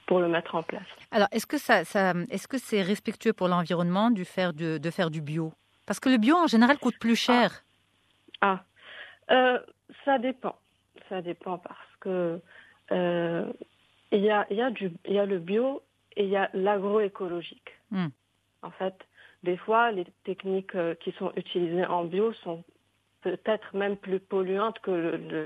pour 0.06 0.20
le 0.20 0.28
mettre 0.28 0.54
en 0.54 0.62
place. 0.62 0.86
Alors, 1.12 1.28
est-ce 1.30 1.46
que 1.46 1.58
ça, 1.58 1.84
ça 1.84 2.14
est-ce 2.30 2.48
que 2.48 2.58
c'est 2.58 2.82
respectueux 2.82 3.32
pour 3.32 3.48
l'environnement 3.48 4.10
du 4.10 4.24
faire 4.24 4.52
de, 4.52 4.78
de 4.78 4.90
faire 4.90 5.10
du 5.10 5.20
bio? 5.20 5.52
Parce 5.86 6.00
que 6.00 6.08
le 6.08 6.18
bio 6.18 6.36
en 6.36 6.46
général 6.46 6.78
coûte 6.78 6.98
plus 6.98 7.16
cher. 7.16 7.62
Ah, 8.40 8.60
ça 10.04 10.18
dépend, 10.18 10.56
ça 11.08 11.22
dépend 11.22 11.58
parce 11.58 11.96
que 12.00 12.40
il 14.12 14.20
y 14.20 14.30
a 14.30 14.46
il 14.50 14.56
y 14.56 14.62
a 14.62 14.70
du 14.70 14.90
il 15.04 15.14
y 15.14 15.18
a 15.18 15.26
le 15.26 15.38
bio 15.38 15.82
et 16.16 16.24
il 16.24 16.30
y 16.30 16.36
a 16.36 16.50
l'agroécologique. 16.54 17.70
Mm. 17.90 18.08
En 18.62 18.70
fait, 18.72 18.94
des 19.42 19.56
fois 19.56 19.90
les 19.90 20.04
techniques 20.24 20.74
euh, 20.74 20.94
qui 20.96 21.12
sont 21.12 21.32
utilisées 21.36 21.86
en 21.86 22.04
bio 22.04 22.32
sont 22.32 22.62
peut-être 23.22 23.74
même 23.76 23.96
plus 23.96 24.20
polluantes 24.20 24.78
que 24.80 24.90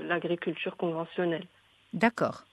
l'agriculture 0.07 0.77
conventionnelle. 0.77 1.45
D'accord. 1.93 2.43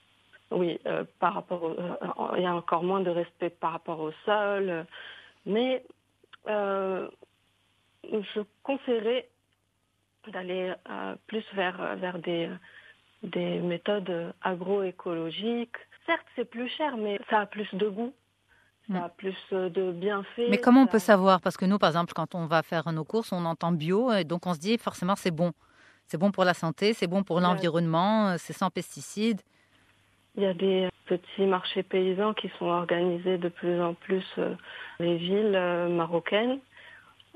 Oui, 0.51 0.79
euh, 0.85 1.03
par 1.19 1.33
rapport, 1.33 1.63
au- 1.63 1.79
euh, 1.79 2.37
il 2.37 2.43
y 2.43 2.45
a 2.45 2.55
encore 2.55 2.83
moins 2.83 2.99
de 3.01 3.09
respect 3.09 3.49
par 3.49 3.71
rapport 3.71 3.99
au 3.99 4.11
sol, 4.25 4.69
euh, 4.69 4.83
mais 5.45 5.83
je 6.45 8.41
conseillerais 8.63 9.29
d'aller 10.27 10.73
plus 11.27 11.43
vers 11.53 11.95
vers 11.97 12.19
des 12.19 12.49
des 13.23 13.59
méthodes 13.59 14.33
agroécologiques. 14.41 15.77
Certes, 16.05 16.27
c'est 16.35 16.49
plus 16.49 16.67
cher, 16.67 16.97
mais 16.97 17.17
ça 17.29 17.41
a 17.41 17.45
plus 17.45 17.73
de 17.73 17.87
goût, 17.87 18.13
ça 18.91 19.05
a 19.05 19.09
plus 19.09 19.37
euh, 19.53 19.69
de 19.69 19.91
bienfaits. 19.91 20.49
Mais 20.49 20.57
comment 20.57 20.81
on 20.81 20.87
peut 20.87 20.99
savoir? 20.99 21.39
Parce 21.41 21.57
que 21.57 21.65
nous, 21.65 21.77
par 21.77 21.89
exemple, 21.89 22.13
quand 22.13 22.35
on 22.35 22.45
va 22.45 22.63
faire 22.63 22.91
nos 22.91 23.03
courses, 23.03 23.31
on 23.31 23.45
entend 23.45 23.71
bio, 23.71 24.11
et 24.11 24.23
donc 24.23 24.45
on 24.45 24.53
se 24.53 24.59
dit 24.59 24.77
forcément 24.77 25.15
c'est 25.15 25.31
bon. 25.31 25.53
C'est 26.07 26.17
bon 26.17 26.31
pour 26.31 26.43
la 26.43 26.53
santé, 26.53 26.93
c'est 26.93 27.07
bon 27.07 27.23
pour 27.23 27.39
l'environnement, 27.39 28.29
euh, 28.29 28.35
c'est 28.37 28.53
sans 28.53 28.69
pesticides. 28.69 29.41
Il 30.35 30.43
y 30.43 30.47
a 30.47 30.53
des 30.53 30.89
petits 31.05 31.45
marchés 31.45 31.83
paysans 31.83 32.33
qui 32.33 32.49
sont 32.57 32.65
organisés 32.65 33.37
de 33.37 33.49
plus 33.49 33.79
en 33.81 33.93
plus 33.93 34.25
euh, 34.37 34.55
dans 34.99 35.05
les 35.05 35.17
villes 35.17 35.53
euh, 35.55 35.89
marocaines 35.89 36.59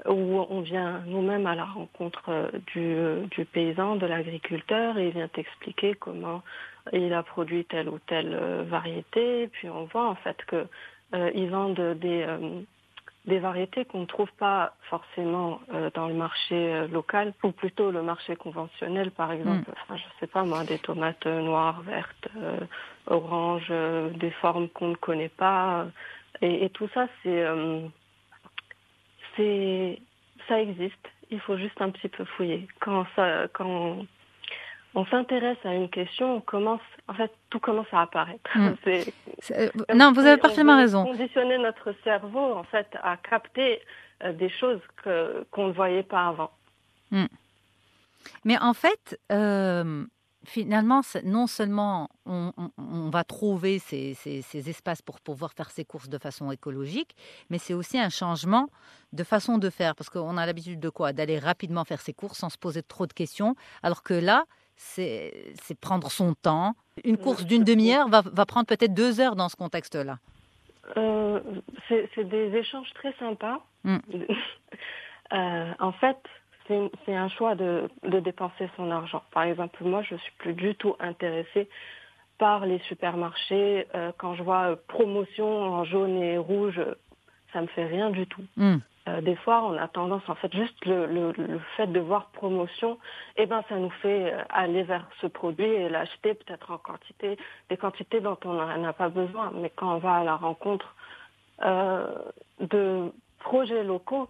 où 0.05 0.45
on 0.49 0.61
vient 0.61 1.01
nous-mêmes 1.07 1.47
à 1.47 1.55
la 1.55 1.65
rencontre 1.65 2.29
euh, 2.29 2.49
du, 2.73 3.27
du 3.29 3.45
paysan, 3.45 3.95
de 3.95 4.05
l'agriculteur, 4.05 4.97
et 4.97 5.07
il 5.07 5.13
vient 5.13 5.27
t'expliquer 5.27 5.95
comment 5.95 6.43
il 6.93 7.13
a 7.13 7.23
produit 7.23 7.65
telle 7.65 7.89
ou 7.89 7.99
telle 7.99 8.35
variété. 8.69 9.47
Puis 9.47 9.69
on 9.69 9.85
voit 9.85 10.07
en 10.07 10.15
fait 10.15 10.37
que 10.45 10.67
euh, 11.13 11.31
ils 11.33 11.49
vendent 11.49 11.97
des, 11.99 12.23
euh, 12.23 12.61
des 13.25 13.39
variétés 13.39 13.85
qu'on 13.85 14.01
ne 14.01 14.05
trouve 14.05 14.31
pas 14.33 14.73
forcément 14.89 15.61
euh, 15.73 15.89
dans 15.93 16.07
le 16.07 16.13
marché 16.13 16.87
local, 16.87 17.33
ou 17.43 17.51
plutôt 17.51 17.91
le 17.91 18.01
marché 18.01 18.35
conventionnel, 18.35 19.11
par 19.11 19.31
exemple. 19.31 19.71
Enfin, 19.83 19.97
je 19.97 20.03
sais 20.19 20.27
pas 20.27 20.43
moi, 20.43 20.63
des 20.63 20.79
tomates 20.79 21.25
noires, 21.25 21.81
vertes, 21.81 22.27
oranges, 23.07 23.71
des 24.15 24.31
formes 24.31 24.69
qu'on 24.69 24.89
ne 24.89 24.95
connaît 24.95 25.29
pas. 25.29 25.87
Et, 26.41 26.65
et 26.65 26.69
tout 26.69 26.89
ça, 26.93 27.07
c'est, 27.23 27.45
c'est, 29.35 30.01
ça 30.47 30.61
existe. 30.61 31.07
Il 31.29 31.39
faut 31.41 31.57
juste 31.57 31.81
un 31.81 31.89
petit 31.89 32.07
peu 32.07 32.23
fouiller. 32.23 32.67
Quand 32.79 33.05
ça, 33.15 33.47
quand 33.53 34.05
on 34.97 35.05
s'intéresse 35.05 35.59
à 35.63 35.75
une 35.75 35.89
question, 35.89 36.37
on 36.37 36.41
commence, 36.41 36.81
en 37.07 37.13
fait, 37.13 37.31
tout 37.51 37.59
commence 37.59 37.87
à 37.91 38.01
apparaître. 38.01 38.49
Mm. 38.55 38.73
Euh, 39.51 39.69
non, 39.93 40.11
vous 40.13 40.21
avez 40.21 40.37
parfaitement 40.37 40.77
raison. 40.77 41.05
Conditionner 41.05 41.59
notre 41.59 41.93
cerveau, 42.03 42.53
en 42.55 42.63
fait, 42.63 42.87
à 43.03 43.17
capter 43.17 43.79
euh, 44.23 44.33
des 44.33 44.49
choses 44.49 44.81
que 45.03 45.45
qu'on 45.51 45.67
ne 45.67 45.73
voyait 45.73 46.01
pas 46.01 46.29
avant. 46.29 46.51
Mm. 47.11 47.25
Mais 48.43 48.57
en 48.57 48.73
fait, 48.73 49.19
euh, 49.31 50.05
finalement, 50.43 51.01
non 51.23 51.45
seulement 51.45 52.09
on, 52.25 52.51
va 53.11 53.23
trouver 53.23 53.77
ces, 53.77 54.15
ces, 54.15 54.69
espaces 54.69 55.03
pour 55.03 55.21
pouvoir 55.21 55.53
faire 55.53 55.69
ses 55.69 55.85
courses 55.85 56.09
de 56.09 56.17
façon 56.17 56.51
écologique, 56.51 57.15
mais 57.51 57.59
c'est 57.59 57.75
aussi 57.75 57.99
un 57.99 58.09
changement 58.09 58.69
de 59.13 59.23
façon 59.23 59.59
de 59.59 59.69
faire, 59.69 59.93
parce 59.95 60.09
qu'on 60.09 60.35
a 60.35 60.45
l'habitude 60.47 60.79
de 60.79 60.89
quoi? 60.89 61.13
D'aller 61.13 61.37
rapidement 61.37 61.85
faire 61.85 62.01
ses 62.01 62.13
courses 62.13 62.39
sans 62.39 62.49
se 62.49 62.57
poser 62.57 62.81
trop 62.81 63.05
de 63.05 63.13
questions, 63.13 63.55
alors 63.83 64.01
que 64.01 64.15
là, 64.15 64.45
c'est 64.77 65.79
prendre 65.81 66.09
son 66.09 66.33
temps. 66.33 66.73
Une 67.03 67.17
course 67.17 67.45
d'une 67.45 67.63
demi-heure 67.63 68.07
va, 68.09 68.21
va, 68.21 68.45
prendre 68.45 68.67
peut-être 68.67 68.93
deux 68.93 69.19
heures 69.19 69.35
dans 69.35 69.49
ce 69.49 69.55
contexte-là. 69.55 70.19
Euh, 70.95 71.39
c'est 71.89 72.29
des 72.29 72.55
échanges 72.55 72.91
très 72.93 73.13
sympas. 73.19 73.59
Mm. 73.83 73.97
euh, 75.33 75.73
en 75.79 75.91
fait, 75.93 76.17
c'est 76.67 77.15
un 77.15 77.29
choix 77.29 77.55
de, 77.55 77.89
de, 78.03 78.19
dépenser 78.19 78.69
son 78.75 78.91
argent. 78.91 79.23
Par 79.31 79.43
exemple, 79.43 79.83
moi, 79.83 80.01
je 80.03 80.15
suis 80.15 80.33
plus 80.37 80.53
du 80.53 80.75
tout 80.75 80.95
intéressée 80.99 81.69
par 82.37 82.65
les 82.65 82.79
supermarchés. 82.87 83.87
Euh, 83.95 84.11
quand 84.17 84.35
je 84.35 84.43
vois 84.43 84.77
promotion 84.87 85.47
en 85.47 85.83
jaune 85.85 86.17
et 86.17 86.37
rouge, 86.37 86.79
ça 87.53 87.61
me 87.61 87.67
fait 87.67 87.85
rien 87.85 88.09
du 88.09 88.27
tout. 88.27 88.43
Mm. 88.57 88.77
Euh, 89.07 89.21
des 89.21 89.35
fois, 89.35 89.63
on 89.63 89.77
a 89.77 89.87
tendance, 89.87 90.27
en 90.27 90.35
fait, 90.35 90.53
juste 90.53 90.85
le, 90.85 91.05
le, 91.05 91.59
fait 91.75 91.87
de 91.87 91.99
voir 91.99 92.29
promotion, 92.31 92.97
eh 93.37 93.45
ben, 93.45 93.63
ça 93.69 93.75
nous 93.75 93.89
fait 94.01 94.33
euh, 94.33 94.43
aller 94.49 94.83
vers 94.83 95.07
ce 95.21 95.27
produit 95.27 95.65
et 95.65 95.89
l'acheter 95.89 96.33
peut-être 96.33 96.71
en 96.71 96.77
quantité, 96.77 97.37
des 97.69 97.77
quantités 97.77 98.19
dont 98.19 98.37
on 98.43 98.53
n'a 98.53 98.93
pas 98.93 99.09
besoin. 99.09 99.51
Mais 99.55 99.69
quand 99.69 99.95
on 99.95 99.97
va 99.99 100.15
à 100.15 100.23
la 100.23 100.35
rencontre 100.35 100.95
euh, 101.63 102.07
de 102.59 103.11
projets 103.39 103.83
locaux 103.83 104.29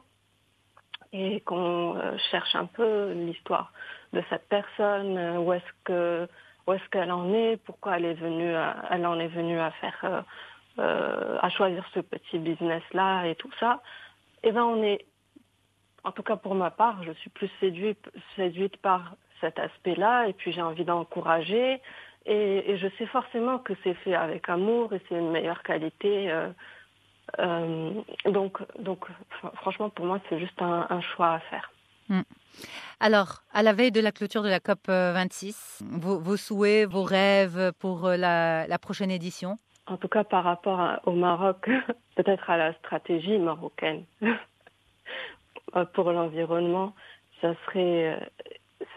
et 1.14 1.40
qu'on 1.42 1.96
euh, 1.96 2.18
cherche 2.30 2.54
un 2.56 2.66
peu 2.66 3.14
l'histoire 3.14 3.72
de 4.14 4.22
cette 4.30 4.48
personne, 4.48 5.38
où 5.38 5.54
est-ce 5.54 6.90
qu'elle 6.92 7.12
en 7.12 7.34
est, 7.34 7.58
pourquoi 7.66 7.98
elle 7.98 8.06
est 8.06 8.14
venue, 8.14 8.54
elle 8.92 9.06
en 9.06 9.20
est 9.20 9.28
venue 9.28 9.60
à 9.60 9.72
faire, 9.72 10.24
à 10.78 11.50
choisir 11.50 11.84
ce 11.94 12.00
petit 12.00 12.38
business 12.38 12.84
là 12.94 13.26
et 13.26 13.36
tout 13.36 13.52
ça 13.60 13.82
eh 14.48 14.52
ben 14.54 14.64
on 14.64 14.82
est, 14.82 15.06
en 16.06 16.14
tout 16.14 16.24
cas 16.24 16.38
pour 16.38 16.56
ma 16.56 16.72
part, 16.72 17.04
je 17.04 17.12
suis 17.12 17.30
plus 17.30 17.50
séduite, 17.60 18.78
par 18.82 19.16
cet 19.42 19.60
aspect-là 19.60 20.28
et 20.28 20.34
puis 20.34 20.54
j'ai 20.54 20.62
envie 20.62 20.86
d'encourager 20.86 21.82
et, 22.26 22.78
je 22.78 22.88
sais 22.98 23.06
forcément 23.08 23.60
que 23.60 23.74
c'est 23.84 23.94
fait 23.94 24.16
avec 24.16 24.48
amour 24.50 24.94
et 24.94 25.02
c'est 25.08 25.16
une 25.16 25.32
meilleure 25.32 25.64
qualité. 25.64 26.32
Euh, 26.32 26.50
euh, 27.40 27.92
donc, 28.26 28.60
donc 28.80 29.06
franchement, 29.56 29.90
pour 29.90 30.06
moi, 30.06 30.20
c'est 30.30 30.40
juste 30.40 30.62
un, 30.62 31.02
choix 31.02 31.34
à 31.34 31.40
faire. 31.40 31.72
Hmm. 32.10 32.22
Alors, 33.02 33.44
à 33.54 33.64
la 33.64 33.74
veille 33.74 33.92
de 33.92 34.00
la 34.02 34.12
clôture 34.14 34.44
de 34.44 34.50
la 34.50 34.60
COP 34.60 34.88
26, 34.88 35.84
vos, 35.90 36.38
souhaits, 36.38 36.90
vos 36.90 37.04
rêves 37.04 37.74
pour 37.80 38.08
la, 38.10 38.66
la 38.66 38.80
prochaine 38.80 39.12
édition? 39.12 39.58
En 39.88 39.98
tout 39.98 40.08
cas 40.08 40.24
par 40.24 40.44
rapport 40.44 41.00
au 41.06 41.12
Maroc, 41.12 41.70
peut-être 42.16 42.50
à 42.50 42.58
la 42.58 42.74
stratégie 42.74 43.38
marocaine 43.38 44.06
pour 45.94 46.12
l'environnement, 46.12 46.94
ça 47.42 47.54
serait, 47.66 48.20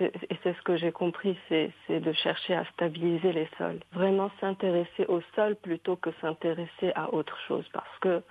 euh, 0.01 0.09
et 0.31 0.39
c'est 0.43 0.55
ce 0.55 0.63
que 0.63 0.77
j'ai 0.77 0.93
compris, 0.93 1.37
c'est 1.49 1.73
de 1.89 2.13
chercher 2.13 2.55
à 2.55 2.65
stabiliser 2.73 3.33
les 3.33 3.49
sols. 3.59 3.81
Vraiment 3.93 4.31
s'intéresser 4.41 5.07
au 5.09 5.21
sol 5.35 5.57
plutôt 5.57 5.97
que 5.97 6.11
s'intéresser 6.21 6.93
à 6.95 7.13
autre 7.13 7.39
chose, 7.47 7.67
parce 7.73 7.99
que 8.01 8.23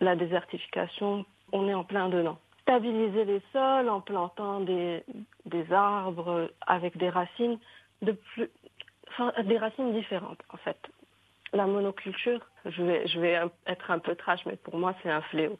la 0.00 0.16
désertification, 0.16 1.24
on 1.52 1.68
est 1.68 1.74
en 1.74 1.84
plein 1.84 2.08
dedans. 2.08 2.38
Stabiliser 2.62 3.24
les 3.24 3.42
sols 3.52 3.88
en 3.88 4.00
plantant 4.00 4.60
des, 4.60 5.02
arbres 5.70 6.50
avec 6.66 6.96
des 6.96 7.08
racines 7.08 7.58
de 8.02 8.12
plus, 8.12 8.50
des 9.44 9.58
racines 9.58 9.92
différentes 9.92 10.42
en 10.52 10.56
fait. 10.58 10.78
La 11.56 11.66
monoculture, 11.66 12.40
je 12.66 12.82
vais, 12.82 13.06
je 13.06 13.18
vais 13.18 13.40
être 13.66 13.90
un 13.90 13.98
peu 13.98 14.14
trash, 14.14 14.44
mais 14.44 14.56
pour 14.56 14.76
moi, 14.76 14.94
c'est 15.02 15.10
un 15.10 15.22
fléau. 15.22 15.58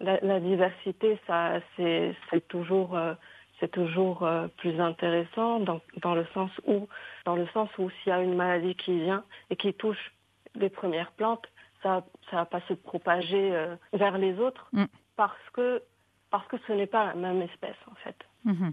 La, 0.00 0.40
diversité, 0.40 1.18
ça, 1.26 1.54
c'est, 1.76 2.14
toujours, 2.48 2.96
euh, 2.96 3.14
c'est 3.58 3.70
toujours 3.70 4.24
euh, 4.24 4.46
plus 4.58 4.78
intéressant 4.78 5.58
dans, 5.58 5.80
dans, 6.02 6.14
le 6.14 6.26
sens 6.34 6.50
où, 6.66 6.86
dans 7.24 7.34
le 7.34 7.46
sens 7.48 7.68
où 7.78 7.88
s'il 7.90 8.10
y 8.10 8.12
a 8.12 8.20
une 8.20 8.36
maladie 8.36 8.76
qui 8.76 9.00
vient 9.00 9.24
et 9.50 9.56
qui 9.56 9.72
touche 9.72 10.12
les 10.54 10.68
premières 10.68 11.10
plantes, 11.12 11.46
ça, 11.82 12.04
ça 12.30 12.36
va 12.36 12.44
pas 12.44 12.60
se 12.68 12.74
propager 12.74 13.56
euh, 13.56 13.74
vers 13.92 14.18
les 14.18 14.38
autres 14.38 14.68
mm. 14.72 14.84
parce 15.16 15.50
que, 15.54 15.82
parce 16.30 16.46
que 16.48 16.56
ce 16.66 16.72
n'est 16.74 16.86
pas 16.86 17.06
la 17.06 17.14
même 17.14 17.40
espèce 17.42 17.76
en 17.90 17.94
fait. 17.96 18.16
Mm-hmm. 18.46 18.72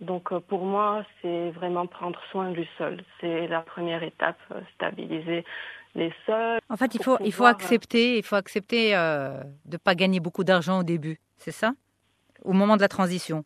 Donc 0.00 0.36
pour 0.48 0.64
moi, 0.64 1.04
c'est 1.20 1.50
vraiment 1.50 1.86
prendre 1.86 2.18
soin 2.30 2.50
du 2.50 2.66
sol. 2.78 3.02
C'est 3.20 3.46
la 3.46 3.60
première 3.60 4.02
étape, 4.02 4.38
stabiliser 4.74 5.44
les 5.94 6.12
sols. 6.26 6.58
En 6.68 6.76
fait, 6.76 6.94
il 6.94 7.02
faut, 7.02 7.18
il 7.24 7.32
faut 7.32 7.44
accepter, 7.44 8.18
il 8.18 8.22
faut 8.22 8.36
accepter 8.36 8.96
euh, 8.96 9.40
de 9.64 9.72
ne 9.72 9.76
pas 9.76 9.94
gagner 9.94 10.20
beaucoup 10.20 10.44
d'argent 10.44 10.80
au 10.80 10.82
début, 10.82 11.20
c'est 11.36 11.52
ça? 11.52 11.72
Au 12.44 12.52
moment 12.52 12.76
de 12.76 12.82
la 12.82 12.88
transition 12.88 13.44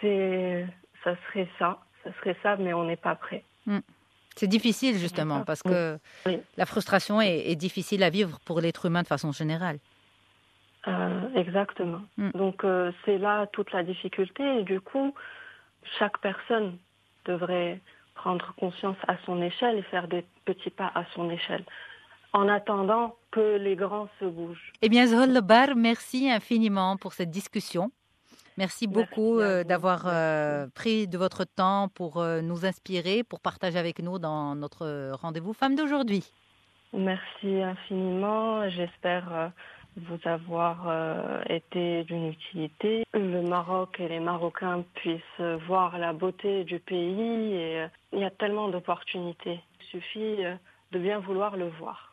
C'est, 0.00 0.66
Ça 1.02 1.16
serait 1.28 1.48
ça, 1.58 1.78
ça 2.04 2.10
serait 2.20 2.36
ça, 2.42 2.56
mais 2.56 2.74
on 2.74 2.84
n'est 2.84 2.96
pas 2.96 3.14
prêt. 3.14 3.42
Hmm. 3.66 3.78
C'est 4.34 4.48
difficile 4.48 4.98
justement 4.98 5.44
parce 5.44 5.62
que 5.62 5.98
la 6.58 6.66
frustration 6.66 7.22
est, 7.22 7.56
difficile 7.56 8.02
à 8.02 8.10
vivre 8.10 8.38
pour 8.44 8.60
l'être 8.60 8.84
humain 8.84 9.02
de 9.02 9.06
façon 9.06 9.32
générale. 9.32 9.78
Euh, 10.88 11.20
exactement. 11.34 12.02
Hmm. 12.16 12.30
Donc 12.34 12.64
euh, 12.64 12.92
c'est 13.04 13.18
là 13.18 13.46
toute 13.48 13.72
la 13.72 13.82
difficulté 13.82 14.60
et 14.60 14.62
du 14.62 14.80
coup 14.80 15.14
chaque 15.98 16.18
personne 16.18 16.78
devrait 17.24 17.80
prendre 18.14 18.54
conscience 18.56 18.96
à 19.08 19.16
son 19.26 19.42
échelle 19.42 19.78
et 19.78 19.82
faire 19.82 20.08
des 20.08 20.24
petits 20.44 20.70
pas 20.70 20.90
à 20.94 21.04
son 21.14 21.28
échelle 21.30 21.64
en 22.32 22.48
attendant 22.48 23.16
que 23.30 23.56
les 23.56 23.76
grands 23.76 24.08
se 24.20 24.26
bougent. 24.26 24.72
Eh 24.82 24.88
bien, 24.88 25.06
Zohol 25.06 25.32
Lebar, 25.32 25.74
merci 25.74 26.30
infiniment 26.30 26.96
pour 26.96 27.14
cette 27.14 27.30
discussion. 27.30 27.90
Merci 28.58 28.86
beaucoup 28.86 29.38
euh, 29.38 29.64
d'avoir 29.64 30.04
euh, 30.06 30.66
pris 30.74 31.08
de 31.08 31.18
votre 31.18 31.44
temps 31.44 31.88
pour 31.88 32.18
euh, 32.18 32.40
nous 32.40 32.64
inspirer, 32.64 33.22
pour 33.22 33.40
partager 33.40 33.78
avec 33.78 34.00
nous 34.00 34.18
dans 34.18 34.54
notre 34.54 35.12
rendez-vous 35.12 35.52
Femmes 35.52 35.76
d'aujourd'hui. 35.76 36.24
Merci 36.94 37.62
infiniment. 37.62 38.68
J'espère 38.70 39.52
vous 39.96 40.18
avoir 40.24 40.88
euh, 40.88 41.42
été 41.48 42.04
d'une 42.04 42.28
utilité. 42.28 43.04
Le 43.14 43.42
Maroc 43.42 43.96
et 43.98 44.08
les 44.08 44.20
Marocains 44.20 44.84
puissent 44.94 45.40
voir 45.66 45.98
la 45.98 46.12
beauté 46.12 46.64
du 46.64 46.78
pays 46.78 47.54
et 47.54 47.80
euh, 47.80 47.88
il 48.12 48.20
y 48.20 48.24
a 48.24 48.30
tellement 48.30 48.68
d'opportunités. 48.68 49.60
Il 49.80 49.86
suffit 49.86 50.44
euh, 50.44 50.54
de 50.92 50.98
bien 50.98 51.18
vouloir 51.18 51.56
le 51.56 51.68
voir. 51.68 52.12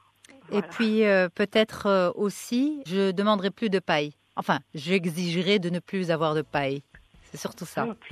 Et 0.52 0.62
puis 0.62 1.04
peut-être 1.36 2.13
aussi, 2.15 2.82
je 2.86 3.12
demanderai 3.12 3.50
plus 3.50 3.69
de 3.69 3.80
paille. 3.80 4.13
Enfin, 4.36 4.60
j'exigerai 4.74 5.60
de 5.60 5.69
ne 5.69 5.80
plus 5.80 6.12
avoir 6.12 6.34
de 6.34 6.41
paille. 6.41 6.82
C'est 7.24 7.38
surtout 7.38 7.65
ça. 7.65 7.88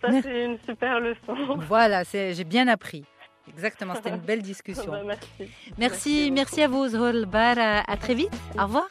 ça, 0.00 0.20
c'est 0.22 0.44
une 0.44 0.58
super 0.66 1.00
leçon. 1.00 1.56
Voilà, 1.58 2.02
j'ai 2.04 2.44
bien 2.44 2.68
appris. 2.68 3.04
Exactement, 3.48 3.94
c'était 3.94 4.10
une 4.10 4.16
belle 4.18 4.42
discussion. 4.42 4.92
merci. 5.06 5.28
Merci, 5.78 6.30
merci, 6.30 6.62
à 6.62 6.68
vous, 6.68 6.88
Zholbar. 6.88 7.58
À, 7.58 7.90
à 7.90 7.96
très 7.96 8.14
vite. 8.14 8.32
Au 8.58 8.62
revoir. 8.62 8.88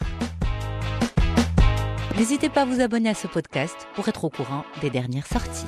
N'hésitez 2.17 2.49
pas 2.49 2.61
à 2.63 2.65
vous 2.65 2.81
abonner 2.81 3.09
à 3.09 3.13
ce 3.15 3.27
podcast 3.27 3.87
pour 3.95 4.07
être 4.07 4.25
au 4.25 4.29
courant 4.29 4.63
des 4.81 4.89
dernières 4.89 5.27
sorties. 5.27 5.65